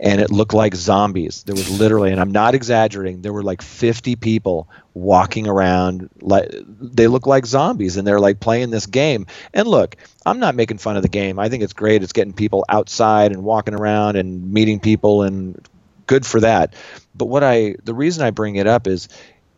[0.00, 1.42] and it looked like zombies.
[1.42, 6.50] There was literally, and I'm not exaggerating, there were like 50 people walking around like
[6.66, 9.26] they look like zombies and they're like playing this game.
[9.52, 11.38] And look, I'm not making fun of the game.
[11.38, 12.02] I think it's great.
[12.02, 15.68] It's getting people outside and walking around and meeting people and
[16.06, 16.74] good for that.
[17.14, 19.08] But what I the reason I bring it up is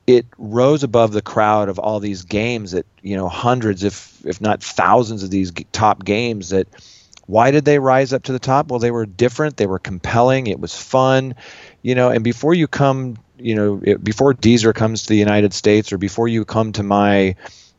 [0.06, 4.40] it rose above the crowd of all these games that, you know, hundreds if if
[4.40, 6.68] not thousands of these top games that
[7.26, 8.70] why did they rise up to the top?
[8.70, 9.56] Well, they were different.
[9.56, 10.48] They were compelling.
[10.48, 11.36] It was fun,
[11.80, 12.10] you know.
[12.10, 15.98] And before you come, you know, it, before Deezer comes to the United States, or
[15.98, 17.36] before you come to my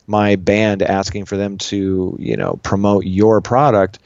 [0.08, 4.00] my band asking for them to, you know, promote your product,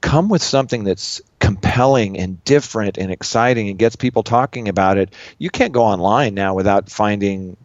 [0.00, 5.14] come with something that's compelling and different and exciting and gets people talking about it.
[5.38, 7.56] You can't go online now without finding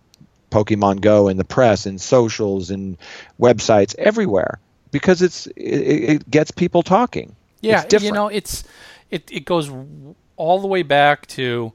[0.56, 2.98] Pokemon Go in the press and socials and
[3.38, 7.36] websites everywhere because it's it, it gets people talking.
[7.60, 8.64] Yeah, you know, it's
[9.12, 9.70] it it goes
[10.38, 11.74] all the way back to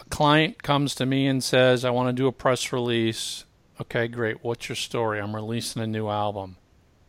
[0.00, 3.44] a client comes to me and says, "I want to do a press release."
[3.80, 4.42] Okay, great.
[4.42, 5.20] What's your story?
[5.20, 6.56] I'm releasing a new album.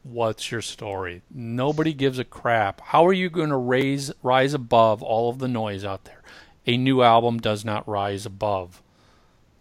[0.04, 1.24] What's your story?
[1.34, 2.82] Nobody gives a crap.
[2.82, 6.22] How are you going to raise rise above all of the noise out there?
[6.68, 8.84] A new album does not rise above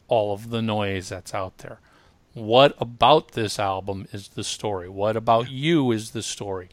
[0.09, 1.81] all of the noise that's out there.
[2.35, 4.89] What about this album is the story?
[4.89, 6.69] What about you is the story?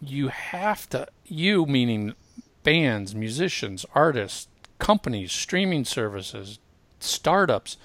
[0.00, 2.14] You have to, you meaning
[2.62, 4.48] bands, musicians, artists,
[4.78, 6.58] companies, streaming services,
[6.98, 7.76] startups.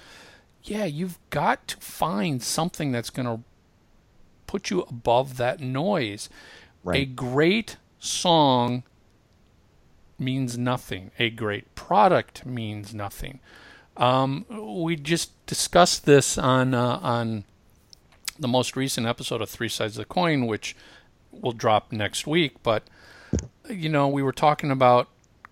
[0.62, 3.42] Yeah, you've got to find something that's going to
[4.46, 6.28] put you above that noise.
[6.84, 7.02] Right.
[7.02, 8.84] A great song
[10.18, 11.10] means nothing.
[11.18, 13.40] A great product means nothing.
[13.96, 17.44] Um, we just discussed this on uh, on
[18.38, 20.76] the most recent episode of Three Sides of the Coin, which
[21.30, 22.62] will drop next week.
[22.62, 22.84] But
[23.68, 25.08] you know, we were talking about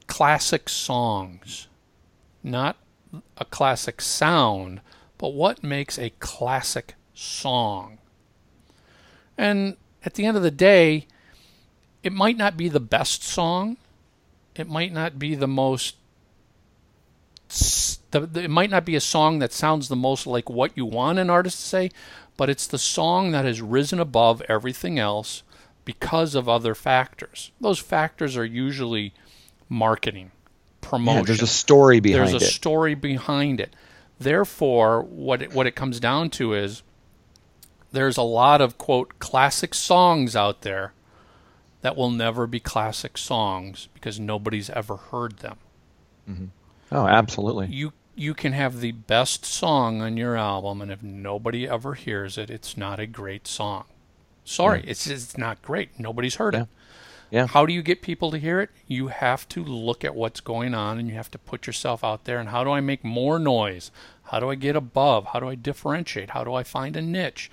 [0.07, 1.69] classic songs,
[2.43, 2.77] not
[3.39, 4.81] a classic sound,
[5.19, 7.99] but what makes a classic song.
[9.39, 11.07] And at the end of the day,
[12.03, 13.79] it might not be the best song.
[14.55, 15.97] It might not be the most
[18.11, 20.87] the, the, it might not be a song that sounds the most like what you
[20.87, 21.91] want an artist to say,
[22.37, 25.43] but it's the song that has risen above everything else
[25.85, 27.53] because of other factors.
[27.61, 29.15] Those factors are usually
[29.69, 30.31] marketing,
[30.81, 31.21] promotion.
[31.21, 32.31] Yeah, there's a story behind it.
[32.31, 33.75] there's a story behind it.
[34.19, 36.83] Therefore, what it, what it comes down to is
[37.93, 40.93] there's a lot of quote classic songs out there
[41.83, 45.59] that will never be classic songs because nobody's ever heard them.
[46.29, 46.45] Mm-hmm.
[46.95, 47.67] Oh, absolutely.
[47.67, 52.39] You you can have the best song on your album, and if nobody ever hears
[52.39, 53.85] it, it's not a great song.
[54.45, 54.91] Sorry, yeah.
[54.91, 55.99] it's it's not great.
[55.99, 56.63] Nobody's heard yeah.
[56.63, 56.69] it.
[57.33, 57.47] Yeah.
[57.49, 58.71] How do you get people to hear it?
[58.87, 62.27] You have to look at what's going on, and you have to put yourself out
[62.27, 62.39] there.
[62.39, 63.91] And how do I make more noise?
[64.25, 65.27] How do I get above?
[65.27, 66.31] How do I differentiate?
[66.31, 67.51] How do I find a niche?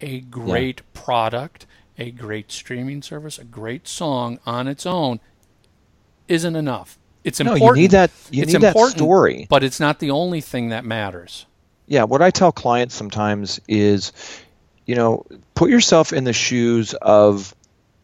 [0.00, 1.02] A great yeah.
[1.02, 1.66] product,
[1.98, 5.18] a great streaming service, a great song on its own
[6.28, 7.64] isn't enough it's important.
[7.64, 8.10] No, you need that.
[8.30, 11.46] You it's need important, that story, but it's not the only thing that matters.
[11.86, 14.12] Yeah, what I tell clients sometimes is,
[14.86, 17.54] you know, put yourself in the shoes of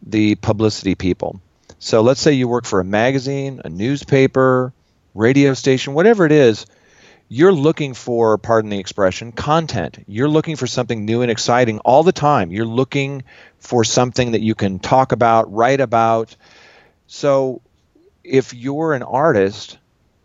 [0.02, 1.40] the publicity people.
[1.78, 4.72] So let's say you work for a magazine, a newspaper,
[5.14, 6.66] radio station, whatever it is.
[7.28, 10.04] You're looking for, pardon the expression, content.
[10.06, 12.52] You're looking for something new and exciting all the time.
[12.52, 13.24] You're looking
[13.58, 16.36] for something that you can talk about, write about.
[17.08, 17.62] So
[18.26, 19.78] if you're an artist,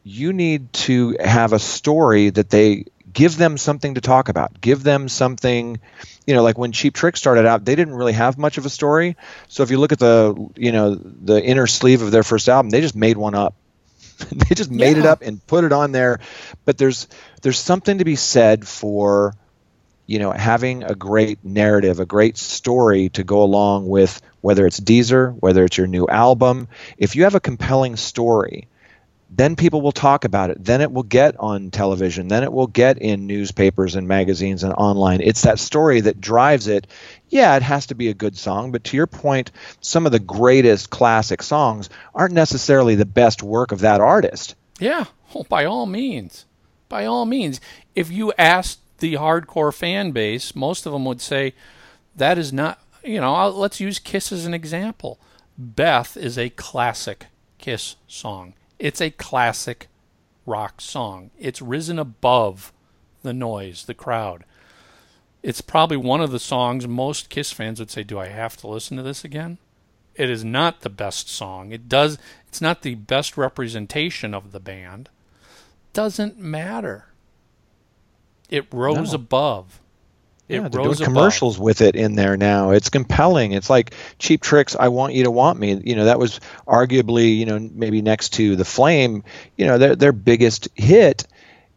[0.04, 4.60] you need to have a story that they give them something to talk about.
[4.60, 5.80] Give them something,
[6.26, 8.70] you know, like when Cheap Trick started out, they didn't really have much of a
[8.70, 9.18] story.
[9.48, 12.70] So if you look at the, you know, the inner sleeve of their first album,
[12.70, 13.56] they just made one up.
[14.32, 15.04] they just made yeah.
[15.04, 16.20] it up and put it on there.
[16.66, 17.08] But there's
[17.42, 19.36] there's something to be said for
[20.06, 24.80] you know having a great narrative, a great story to go along with whether it's
[24.80, 26.68] Deezer, whether it's your new album.
[26.98, 28.68] If you have a compelling story,
[29.34, 30.64] then people will talk about it.
[30.64, 32.28] Then it will get on television.
[32.28, 35.22] Then it will get in newspapers and magazines and online.
[35.22, 36.86] It's that story that drives it.
[37.30, 40.20] Yeah, it has to be a good song, but to your point, some of the
[40.20, 44.56] greatest classic songs aren't necessarily the best work of that artist.
[44.80, 46.46] Yeah, oh, by all means.
[46.90, 47.62] By all means.
[47.96, 51.54] If you asked the hardcore fan base, most of them would say
[52.16, 55.20] that is not you know, I'll, let's use Kiss as an example.
[55.58, 58.54] Beth is a classic Kiss song.
[58.80, 59.88] It's a classic
[60.46, 61.32] rock song.
[61.40, 62.72] It's risen above
[63.24, 64.44] the noise, the crowd.
[65.44, 68.68] It's probably one of the songs most Kiss fans would say, "Do I have to
[68.68, 69.58] listen to this again?"
[70.16, 71.72] It is not the best song.
[71.72, 75.10] It does it's not the best representation of the band.
[75.94, 77.11] Doesn't matter.
[78.52, 79.16] It rose no.
[79.16, 79.82] above
[80.52, 81.64] yeah, they're doing commercials above.
[81.64, 82.72] with it in there now.
[82.72, 83.54] It's compelling.
[83.54, 84.76] It's like Cheap Tricks.
[84.78, 85.82] I want you to want me.
[85.84, 89.24] You know, that was arguably, you know, maybe next to the Flame.
[89.56, 91.26] You know, their their biggest hit,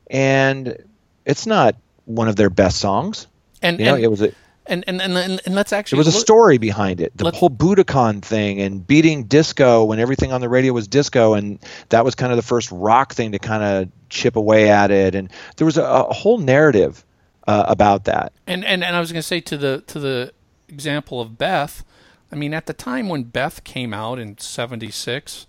[0.09, 0.77] and
[1.25, 3.27] it's not one of their best songs.
[3.63, 4.33] And you know, and, it was a,
[4.67, 5.97] and, and and and let's actually.
[5.97, 7.17] There was a story behind it.
[7.17, 11.59] The whole Budokan thing and beating disco when everything on the radio was disco, and
[11.91, 15.15] that was kind of the first rock thing to kind of chip away at it.
[15.15, 17.05] And there was a, a whole narrative
[17.47, 18.33] uh, about that.
[18.47, 20.33] And, and and I was going to say to the to the
[20.69, 21.85] example of Beth,
[22.33, 25.47] I mean, at the time when Beth came out in '76,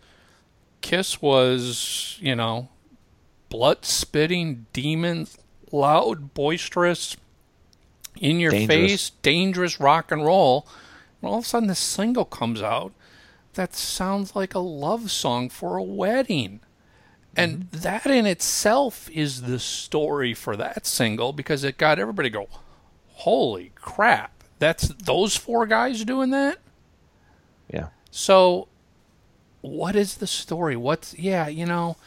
[0.82, 2.70] Kiss was you know
[3.49, 5.28] blood spitting, demon,
[5.72, 7.16] loud, boisterous,
[8.20, 10.68] in your face, dangerous rock and roll.
[11.22, 12.93] And all of a sudden, this single comes out
[13.55, 16.59] that sounds like a love song for a wedding.
[17.36, 17.80] And mm-hmm.
[17.80, 22.47] that in itself is the story for that single because it got everybody go,
[23.07, 26.59] holy crap, that's those four guys doing that?
[27.72, 27.88] Yeah.
[28.11, 28.68] So,
[29.61, 30.78] what is the story?
[30.78, 31.97] What's, yeah, you know,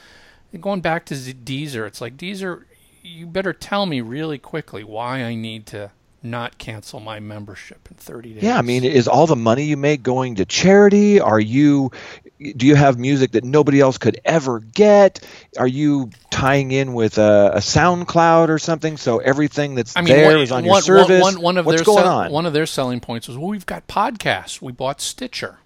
[0.61, 2.65] going back to Deezer, it's like, Deezer,
[3.03, 5.91] you better tell me really quickly why I need to
[6.23, 8.43] not cancel my membership in 30 days.
[8.43, 11.21] Yeah, I mean, is all the money you make going to charity?
[11.21, 11.93] Are you
[12.39, 15.21] do you have music that nobody else could ever get?
[15.59, 20.15] Are you tying in with a, a SoundCloud or something so everything that's I mean,
[20.15, 21.23] there one, is on one, your service?
[21.23, 22.33] One, one of What's their going sell- on?
[22.33, 24.63] One of their selling points was, well, we've got podcasts.
[24.63, 25.59] We bought Stitcher.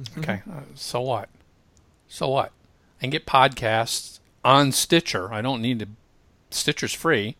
[0.00, 0.20] Mm-hmm.
[0.20, 1.28] Okay, uh, so what?
[2.08, 2.52] So what?
[3.02, 5.32] And get podcasts on Stitcher.
[5.32, 5.88] I don't need to.
[6.50, 7.36] Stitcher's free.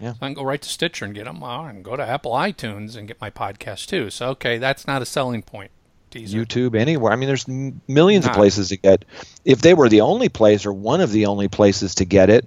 [0.00, 0.12] Yeah.
[0.12, 1.42] So I can go right to Stitcher and get them.
[1.42, 4.10] I can go to Apple iTunes and get my podcast too.
[4.10, 5.70] So okay, that's not a selling point.
[6.10, 6.46] Deezer.
[6.46, 7.12] YouTube, anywhere.
[7.12, 8.30] I mean, there's millions Not.
[8.30, 9.04] of places to get.
[9.44, 12.46] If they were the only place or one of the only places to get it,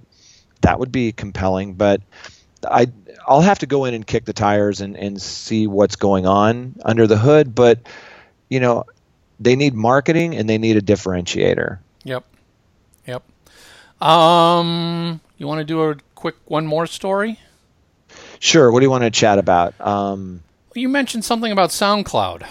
[0.62, 1.74] that would be compelling.
[1.74, 2.00] But
[2.68, 2.88] I,
[3.26, 6.74] I'll have to go in and kick the tires and, and see what's going on
[6.84, 7.54] under the hood.
[7.54, 7.80] But
[8.48, 8.84] you know,
[9.38, 11.78] they need marketing and they need a differentiator.
[12.04, 12.24] Yep.
[13.06, 13.22] Yep.
[14.02, 17.38] Um, you want to do a quick one more story?
[18.38, 18.70] Sure.
[18.70, 19.80] What do you want to chat about?
[19.80, 20.42] Um,
[20.74, 22.46] You mentioned something about SoundCloud.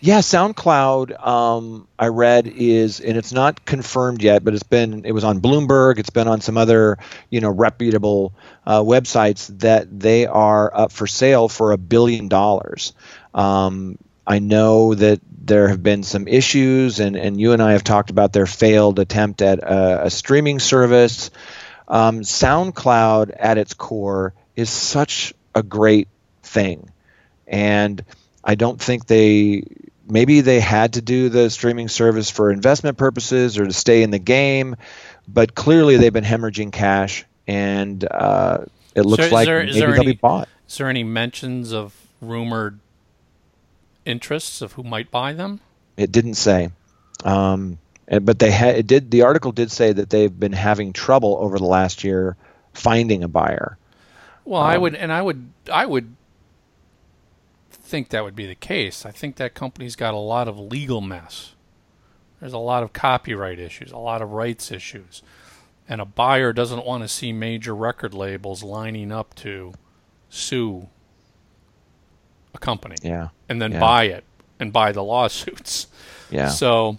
[0.00, 1.26] Yeah, SoundCloud.
[1.26, 5.04] Um, I read is, and it's not confirmed yet, but it's been.
[5.04, 5.98] It was on Bloomberg.
[5.98, 6.98] It's been on some other,
[7.30, 8.32] you know, reputable
[8.66, 12.92] uh, websites that they are up for sale for a billion dollars.
[13.34, 17.82] Um, I know that there have been some issues, and and you and I have
[17.84, 21.30] talked about their failed attempt at a, a streaming service.
[21.88, 26.08] Um, SoundCloud, at its core, is such a great
[26.42, 26.90] thing,
[27.46, 28.04] and
[28.44, 29.64] I don't think they
[30.08, 34.10] maybe they had to do the streaming service for investment purposes or to stay in
[34.10, 34.76] the game,
[35.26, 38.64] but clearly they've been hemorrhaging cash, and uh,
[38.94, 40.48] it looks is like there- maybe they'll any- be bought.
[40.68, 42.78] Is there any mentions of rumored
[44.04, 45.60] interests of who might buy them?
[45.96, 46.70] It didn't say,
[47.24, 47.78] um,
[48.08, 48.74] and- but they had.
[48.76, 49.10] It did.
[49.12, 52.36] The article did say that they've been having trouble over the last year
[52.74, 53.78] finding a buyer.
[54.44, 56.14] Well, I Um, would, and I would, I would
[57.70, 59.04] think that would be the case.
[59.06, 61.54] I think that company's got a lot of legal mess.
[62.40, 65.22] There's a lot of copyright issues, a lot of rights issues,
[65.88, 69.72] and a buyer doesn't want to see major record labels lining up to
[70.30, 70.88] sue
[72.54, 73.80] a company Yeah, and then Yeah.
[73.80, 74.24] buy it
[74.60, 75.88] and buy the lawsuits.
[76.30, 76.48] yeah.
[76.48, 76.98] So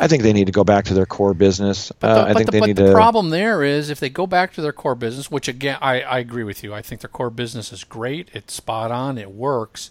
[0.00, 1.92] I think they need to go back to their core business.
[2.00, 2.92] But uh, the, I but think the, they but need the to.
[2.92, 6.18] problem there is if they go back to their core business, which again I, I
[6.18, 6.74] agree with you.
[6.74, 8.28] I think their core business is great.
[8.32, 9.18] It's spot on.
[9.18, 9.90] It works.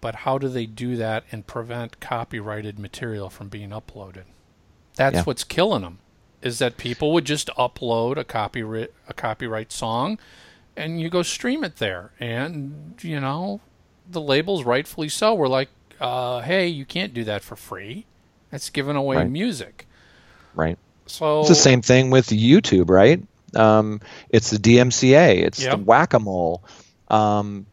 [0.00, 4.24] But how do they do that and prevent copyrighted material from being uploaded?
[4.96, 5.22] That's Yeah.
[5.24, 5.98] what's killing them.
[6.42, 10.18] Is that people would just upload a copyright a copyright song,
[10.76, 13.60] and you go stream it there, and you know
[14.10, 15.68] the labels rightfully so were like,
[16.00, 18.06] uh, "Hey, you can't do that for free.
[18.50, 19.30] That's giving away Right.
[19.30, 19.86] music."
[20.54, 20.78] right.
[21.06, 23.22] So It's the same thing with YouTube, right?
[23.54, 25.42] Um, it's the DMCA.
[25.42, 25.70] It's Yep.
[25.72, 26.62] the whack a mole.
[27.08, 27.66] Um,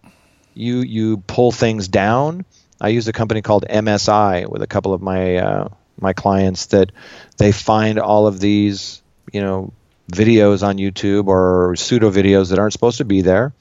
[0.55, 2.45] you you pull things down.
[2.81, 5.69] I use a company called MSI with a couple of my uh,
[5.99, 6.91] my clients that
[7.37, 9.01] they find all of these
[9.31, 9.71] you know
[10.11, 13.53] videos on YouTube or pseudo videos that aren't supposed to be there.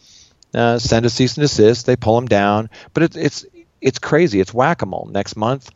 [0.54, 1.84] Uh, send a cease and desist.
[1.84, 3.46] They pull them down, but it's it's
[3.82, 4.40] it's crazy.
[4.40, 5.08] It's whack a mole.
[5.12, 5.70] Next month,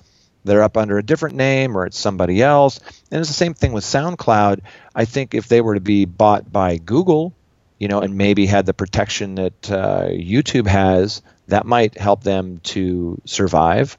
[0.44, 2.80] they're up under a different name or it's somebody else.
[3.10, 4.60] And it's the same thing with SoundCloud.
[4.94, 7.34] I think if they were to be bought by Google,
[7.78, 12.60] you know, and maybe had the protection that uh, YouTube has, that might help them
[12.64, 13.96] to survive.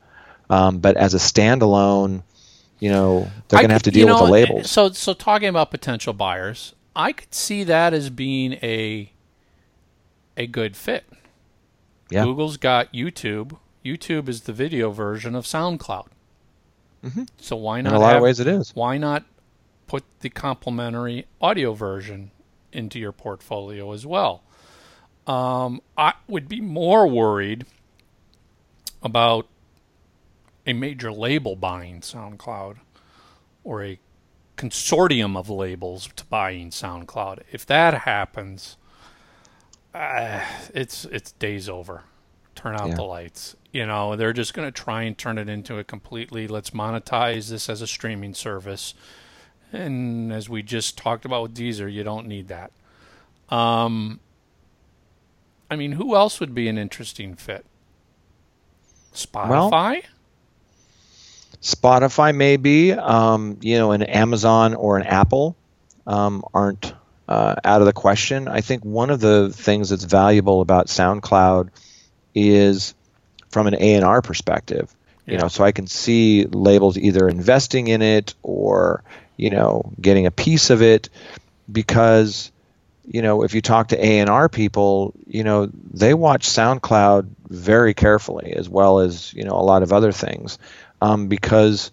[0.50, 2.24] Um, but as a standalone,
[2.80, 4.72] you know, they're going to have to could- you deal with the labels.
[4.72, 9.12] So, so talking about potential buyers, I could see that as being a
[10.38, 11.06] a good fit.
[12.10, 12.24] Yeah.
[12.24, 13.58] Google's got YouTube.
[13.86, 16.08] YouTube is the video version of SoundCloud.
[17.04, 17.28] Mhm.
[17.38, 17.92] So why not?
[17.92, 18.76] In a lot have, of ways, it is.
[18.76, 19.26] Why not
[19.88, 22.32] put the complementary audio version
[22.72, 24.44] into your portfolio as well?
[25.28, 27.66] Um, I would be more worried
[29.04, 29.48] about
[30.66, 32.78] a major label buying SoundCloud
[33.64, 34.00] or a
[34.58, 37.42] consortium of labels to buying SoundCloud.
[37.52, 38.78] If that happens,
[39.94, 40.42] uh,
[40.74, 42.04] it's it's days over.
[42.62, 42.96] Turn out Yeah.
[42.96, 43.56] the lights.
[43.72, 47.50] You know, they're just going to try and turn it into a completely let's monetize
[47.50, 48.94] this as a streaming service.
[49.74, 52.72] And as we just talked about with Deezer, you don't need that.
[53.50, 54.20] Um,
[55.72, 57.66] I mean, who else would be an interesting fit?
[59.14, 60.04] Spotify?
[61.62, 65.56] Spotify maybe, um, you know, an Amazon or an Apple
[66.06, 66.94] um, aren't
[67.28, 68.48] uh, out of the question.
[68.48, 71.70] I think one of the things that's valuable about SoundCloud
[72.34, 72.94] is
[73.50, 74.94] from an A&R perspective.
[75.28, 79.04] You know, so I can see labels either investing in it or
[79.38, 81.10] you know getting a piece of it
[81.72, 82.52] because
[83.06, 88.54] you know if you talk to A&R people, you know they watch SoundCloud very carefully
[88.54, 90.58] as well as you know a lot of other things
[91.02, 91.92] um, because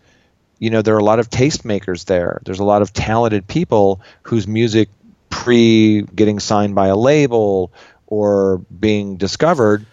[0.58, 2.40] you know there are a lot of tastemakers there.
[2.44, 4.88] There's a lot of talented people whose music
[5.30, 7.72] pre getting signed by a label
[8.06, 9.86] or being discovered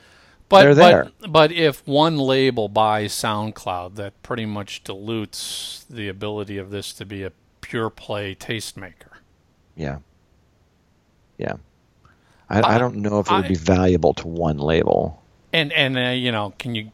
[0.49, 1.11] but, they're there.
[1.21, 6.93] But, but if one label buys SoundCloud, that pretty much dilutes the ability of this
[6.93, 7.31] to be a
[7.61, 9.17] pure play tastemaker.
[9.75, 9.99] Yeah.
[11.37, 11.55] Yeah.
[12.49, 15.23] I, I, I don't know if it would I, be valuable to one label.
[15.51, 16.91] And and uh, you know, can you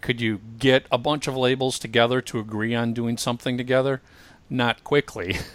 [0.00, 4.02] could you get a bunch of labels together to agree on doing something together?
[4.50, 5.36] Not quickly.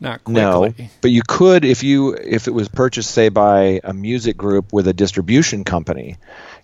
[0.00, 0.40] Not quickly.
[0.40, 4.72] No, but you could if you if it was purchased, say, by a music group
[4.72, 6.16] with a distribution company.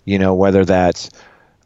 [0.05, 1.11] You know, whether that's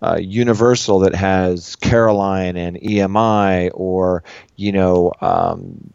[0.00, 4.24] uh, Universal that has Caroline and EMI, or
[4.56, 5.92] you know, um,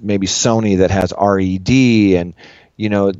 [0.00, 2.34] maybe Sony that has RED, and
[2.76, 3.12] you know,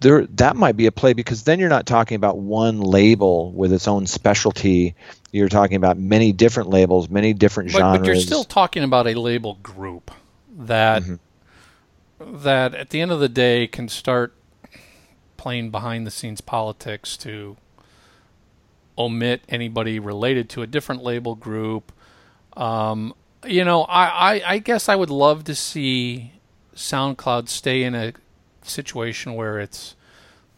[0.00, 3.74] there that might be a play because then you're not talking about one label with
[3.74, 4.94] its own specialty.
[5.32, 8.00] You're talking about many different labels, many different but, genres.
[8.00, 10.10] But you're still talking about a label group
[10.56, 12.42] that mm-hmm.
[12.42, 14.34] that at the end of the day can start
[15.36, 17.56] playing behind the scenes politics to
[18.96, 21.92] omit anybody related to a different label group.
[22.56, 26.32] Um, you know, I, I, I guess I would love to see
[26.74, 28.14] SoundCloud stay in a
[28.62, 29.96] situation where it's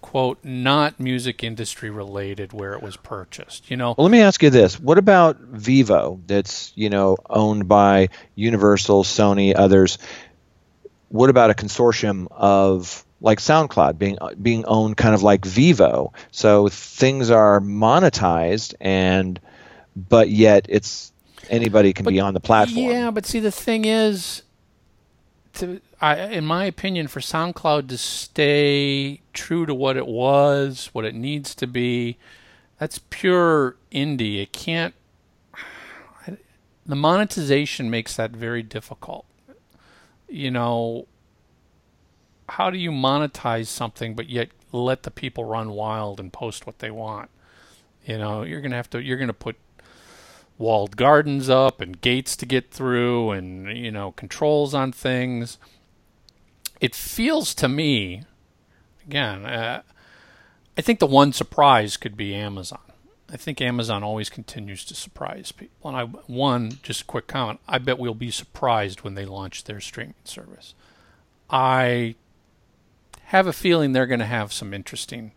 [0.06, 4.40] quote not music industry related where it was purchased you know well let me ask
[4.40, 9.98] you this what about vevo that's you know owned by universal sony others
[11.08, 16.12] what about a consortium of like SoundCloud being being owned kind of like Vevo.
[16.30, 19.40] So things are monetized and
[19.96, 21.12] but yet it's
[21.48, 22.90] anybody can but, be on the platform.
[22.90, 24.42] Yeah, but see the thing is
[25.56, 31.04] to I, in my opinion, for SoundCloud to stay true to what it was, what
[31.04, 32.18] it needs to be,
[32.78, 34.42] that's pure indie.
[34.42, 34.94] It can't.
[36.84, 39.26] The monetization makes that very difficult.
[40.28, 41.06] You know,
[42.48, 46.78] how do you monetize something but yet let the people run wild and post what
[46.78, 47.30] they want?
[48.04, 49.02] You know, you're gonna have to.
[49.02, 49.56] You're gonna put
[50.58, 55.58] walled gardens up and gates to get through, and you know, controls on things
[56.80, 58.22] it feels to me,
[59.06, 59.82] again, uh,
[60.76, 62.80] I think the one surprise could be Amazon.
[63.32, 65.88] I think Amazon always continues to surprise people.
[65.88, 67.60] And I one just a quick comment.
[67.66, 70.74] I bet we'll be surprised when they launch their streaming service.
[71.50, 72.14] I
[73.24, 75.32] have a feeling they're going to have some interesting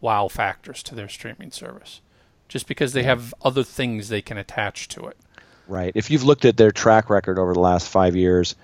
[0.00, 2.00] wow factors to their streaming service,
[2.48, 5.16] just because they have other things they can attach to it.
[5.68, 5.92] Right.
[5.94, 8.54] If you've looked at their track record over the last five years,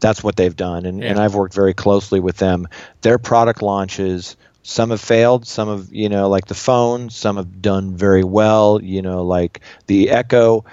[0.00, 1.10] that's what they've done, and, yeah.
[1.10, 2.68] and I've worked very closely with them.
[3.00, 7.62] Their product launches, some have failed, some have you know like the phone, some have
[7.62, 10.64] done very well, you know like the Echo,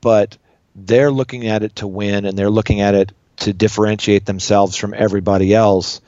[0.00, 0.36] but
[0.74, 4.94] they're looking at it to win, and they're looking at it to differentiate themselves from
[4.94, 6.00] everybody else,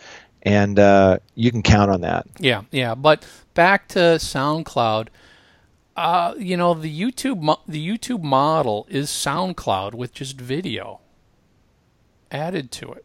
[0.42, 2.26] and uh, you can count on that.
[2.38, 2.94] Yeah, yeah.
[2.94, 5.08] But back to SoundCloud.
[5.96, 11.00] Uh, you know the YouTube mo- the YouTube model is SoundCloud with just video
[12.32, 13.04] added to it.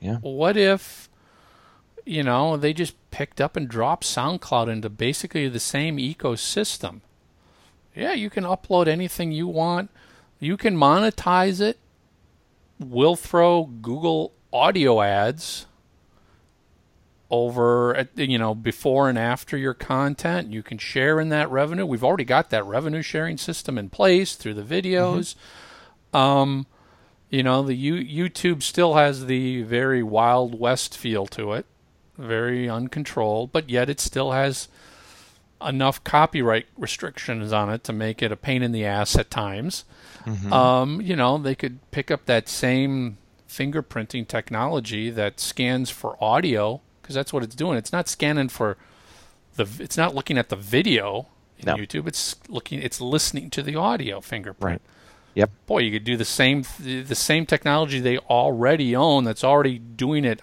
[0.00, 0.18] Yeah.
[0.18, 1.08] What if,
[2.04, 7.00] you know, they just picked up and dropped SoundCloud into basically the same ecosystem?
[7.94, 9.90] Yeah, you can upload anything you want.
[10.38, 11.78] You can monetize it.
[12.78, 15.66] We'll throw Google audio ads
[17.28, 22.04] over you know before and after your content you can share in that revenue we've
[22.04, 25.34] already got that revenue sharing system in place through the videos
[26.12, 26.16] mm-hmm.
[26.16, 26.66] um,
[27.30, 31.66] you know, the U- YouTube still has the very Wild West feel to it,
[32.16, 34.68] very uncontrolled, but yet it still has
[35.66, 39.84] enough copyright restrictions on it to make it a pain in the ass at times.
[40.24, 40.52] Mm-hmm.
[40.52, 43.18] Um, you know, they could pick up that same
[43.48, 47.78] fingerprinting technology that scans for audio because that's what it's doing.
[47.78, 48.76] It's not scanning for
[49.54, 49.68] the.
[49.78, 51.28] It's not looking at the video
[51.58, 51.76] in no.
[51.76, 52.08] YouTube.
[52.08, 52.82] It's looking.
[52.82, 54.82] It's listening to the audio fingerprint.
[54.82, 54.90] Right.
[55.34, 55.50] Yep.
[55.66, 60.24] Boy, you could do the same the same technology they already own that's already doing
[60.24, 60.40] it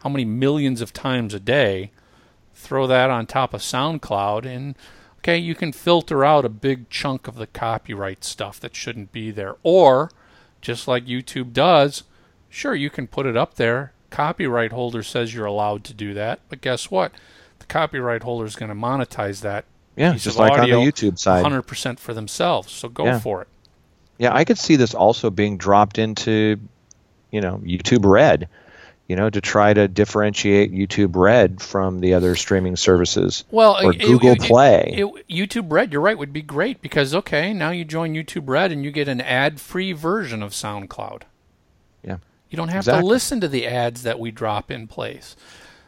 [0.00, 1.92] how many millions of times a day.
[2.54, 4.74] Throw that on top of SoundCloud and
[5.18, 9.30] Okay, you can filter out a big chunk of the copyright stuff that shouldn't be
[9.30, 9.56] there.
[9.62, 10.10] Or,
[10.60, 12.04] just like YouTube does,
[12.48, 13.92] sure, you can put it up there.
[14.10, 16.40] Copyright holder says you're allowed to do that.
[16.48, 17.12] But guess what?
[17.58, 19.64] The copyright holder is going to monetize that
[19.96, 21.44] yeah, just like on the YouTube side.
[21.44, 22.72] 100% for themselves.
[22.72, 23.18] So go Yeah.
[23.18, 23.48] for it.
[24.18, 26.58] Yeah, I could see this also being dropped into,
[27.30, 28.48] you know, YouTube Red,
[29.06, 33.44] you know, to try to differentiate YouTube Red from the other streaming services.
[33.50, 34.94] Well, or it- Google it- Play.
[34.98, 38.72] it- YouTube Red, you're right, would be great because okay, now you join YouTube Red
[38.72, 41.22] and you get an ad-free version of SoundCloud.
[42.04, 42.16] Yeah.
[42.50, 45.36] You don't have to listen to the ads that we drop in place.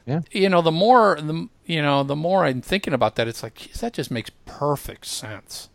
[0.07, 0.21] Yeah.
[0.33, 3.55] You know, the more the you know, the more I'm thinking about that, it's like
[3.55, 5.69] geez, that just makes perfect sense.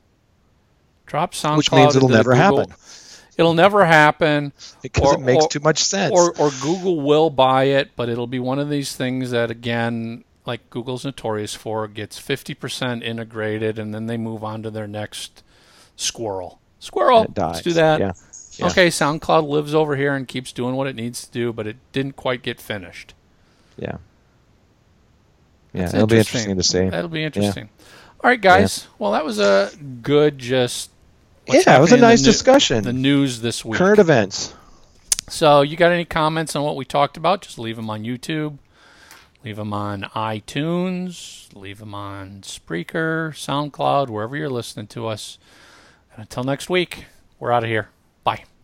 [1.06, 2.76] Drop SoundCloud, Which means it'll never Google- happen.
[3.38, 4.54] It'll never happen.
[4.82, 6.14] because Or- it makes or- too much sense.
[6.14, 10.24] or or Google will buy it, but it'll be one of these things that again,
[10.46, 15.44] like Google's notorious for, gets 50% integrated and then they move on to their next
[15.96, 16.60] squirrel.
[16.80, 17.26] Squirrel.
[17.36, 18.00] Let's do that.
[18.00, 18.12] Yeah.
[18.58, 18.68] Yeah.
[18.68, 21.78] Okay, SoundCloud lives over here and keeps doing what it needs to do, but it
[21.92, 23.14] didn't quite get finished.
[23.78, 23.98] Yeah.
[25.74, 26.88] Yeah, That's it'll be interesting to see.
[26.90, 27.70] That'll be interesting.
[28.24, 28.88] All right, guys.
[28.98, 30.90] Well, that was a good just.
[31.48, 32.84] yeah, it was a the nice new- discussion.
[32.84, 33.78] The news this week.
[33.78, 34.54] Current events.
[35.28, 37.42] So, you got any comments on what we talked about?
[37.42, 38.58] Just leave them on YouTube,
[39.44, 45.38] leave them on iTunes, leave them on Spreaker, SoundCloud, wherever you're listening to us.
[46.14, 47.06] And until next week,
[47.40, 47.90] we're out of here.
[48.26, 48.55] Bye.